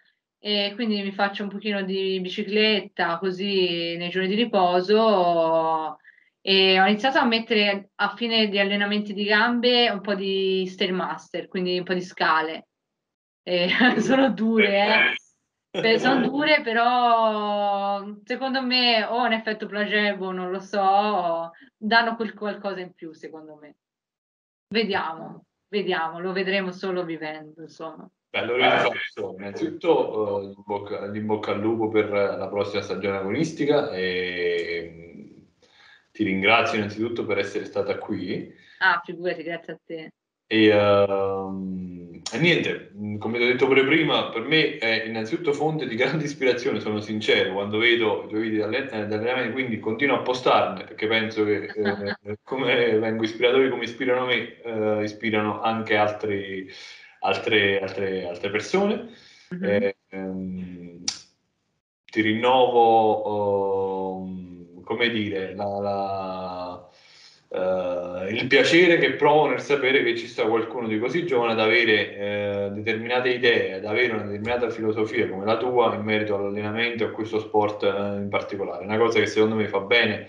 [0.45, 5.97] E quindi mi faccio un pochino di bicicletta così nei giorni di riposo
[6.39, 11.47] e ho iniziato a mettere a fine di allenamenti di gambe un po' di Stairmaster,
[11.47, 12.67] quindi un po' di scale.
[13.41, 15.15] E sono dure,
[15.71, 15.97] eh.
[15.97, 22.81] Sono dure, però secondo me o un effetto placebo, non lo so, danno quel qualcosa
[22.81, 23.77] in più, secondo me.
[24.67, 28.07] Vediamo, vediamo, lo vedremo solo vivendo, insomma.
[28.35, 30.45] Beh, allora ti faccio innanzitutto eh,
[31.15, 35.37] in bocca, al lupo per la prossima stagione agonistica e mm,
[36.11, 40.09] ti ringrazio innanzitutto per essere stata qui Ah, figurati, grazie a te.
[40.47, 45.95] e, ehm, niente, come ti ho detto pure prima, per me è innanzitutto fonte di
[45.95, 50.83] grande ispirazione, sono sincero, quando vedo i tuoi video di allenamento, quindi continuo a postarne
[50.83, 56.69] perché penso che eh, come vengo ispirato come ispirano me, eh, ispirano anche altri,
[57.25, 59.09] altre, altre, altre persone.
[59.53, 59.63] Mm-hmm.
[59.63, 61.03] Eh, ehm,
[62.05, 64.29] ti rinnovo, oh,
[64.83, 66.89] come dire, la, la
[67.47, 71.59] Uh, il piacere che provo nel sapere che ci sta qualcuno di così giovane ad
[71.61, 77.03] avere uh, determinate idee, ad avere una determinata filosofia come la tua in merito all'allenamento
[77.03, 78.83] e a questo sport uh, in particolare.
[78.83, 80.27] Una cosa che secondo me fa bene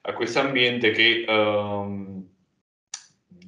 [0.00, 2.17] a questo ambiente che um,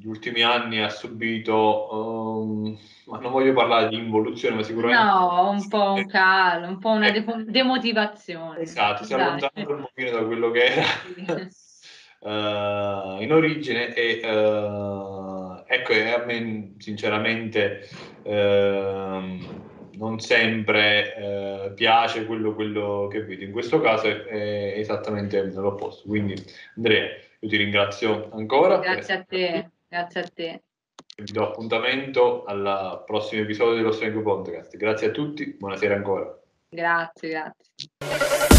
[0.01, 5.03] negli ultimi anni ha subito, um, ma non voglio parlare di involuzione, ma sicuramente...
[5.03, 8.61] No, un po' un calo, un po' una eh, demotivazione.
[8.61, 10.85] Esatto, si è allontanato un pochino da quello che era.
[12.21, 17.87] uh, in origine e uh, ecco a me sinceramente
[18.23, 23.45] uh, non sempre piace quello, quello, che vedo.
[23.45, 26.09] In questo caso è, è esattamente l'opposto.
[26.09, 26.35] Quindi
[26.77, 27.05] Andrea
[27.41, 28.79] io ti ringrazio ancora.
[28.79, 30.63] Grazie a te grazie a te.
[31.17, 34.77] Vi do appuntamento al prossimo episodio dello Strength Podcast.
[34.77, 36.39] Grazie a tutti buonasera ancora.
[36.69, 38.50] Grazie grazie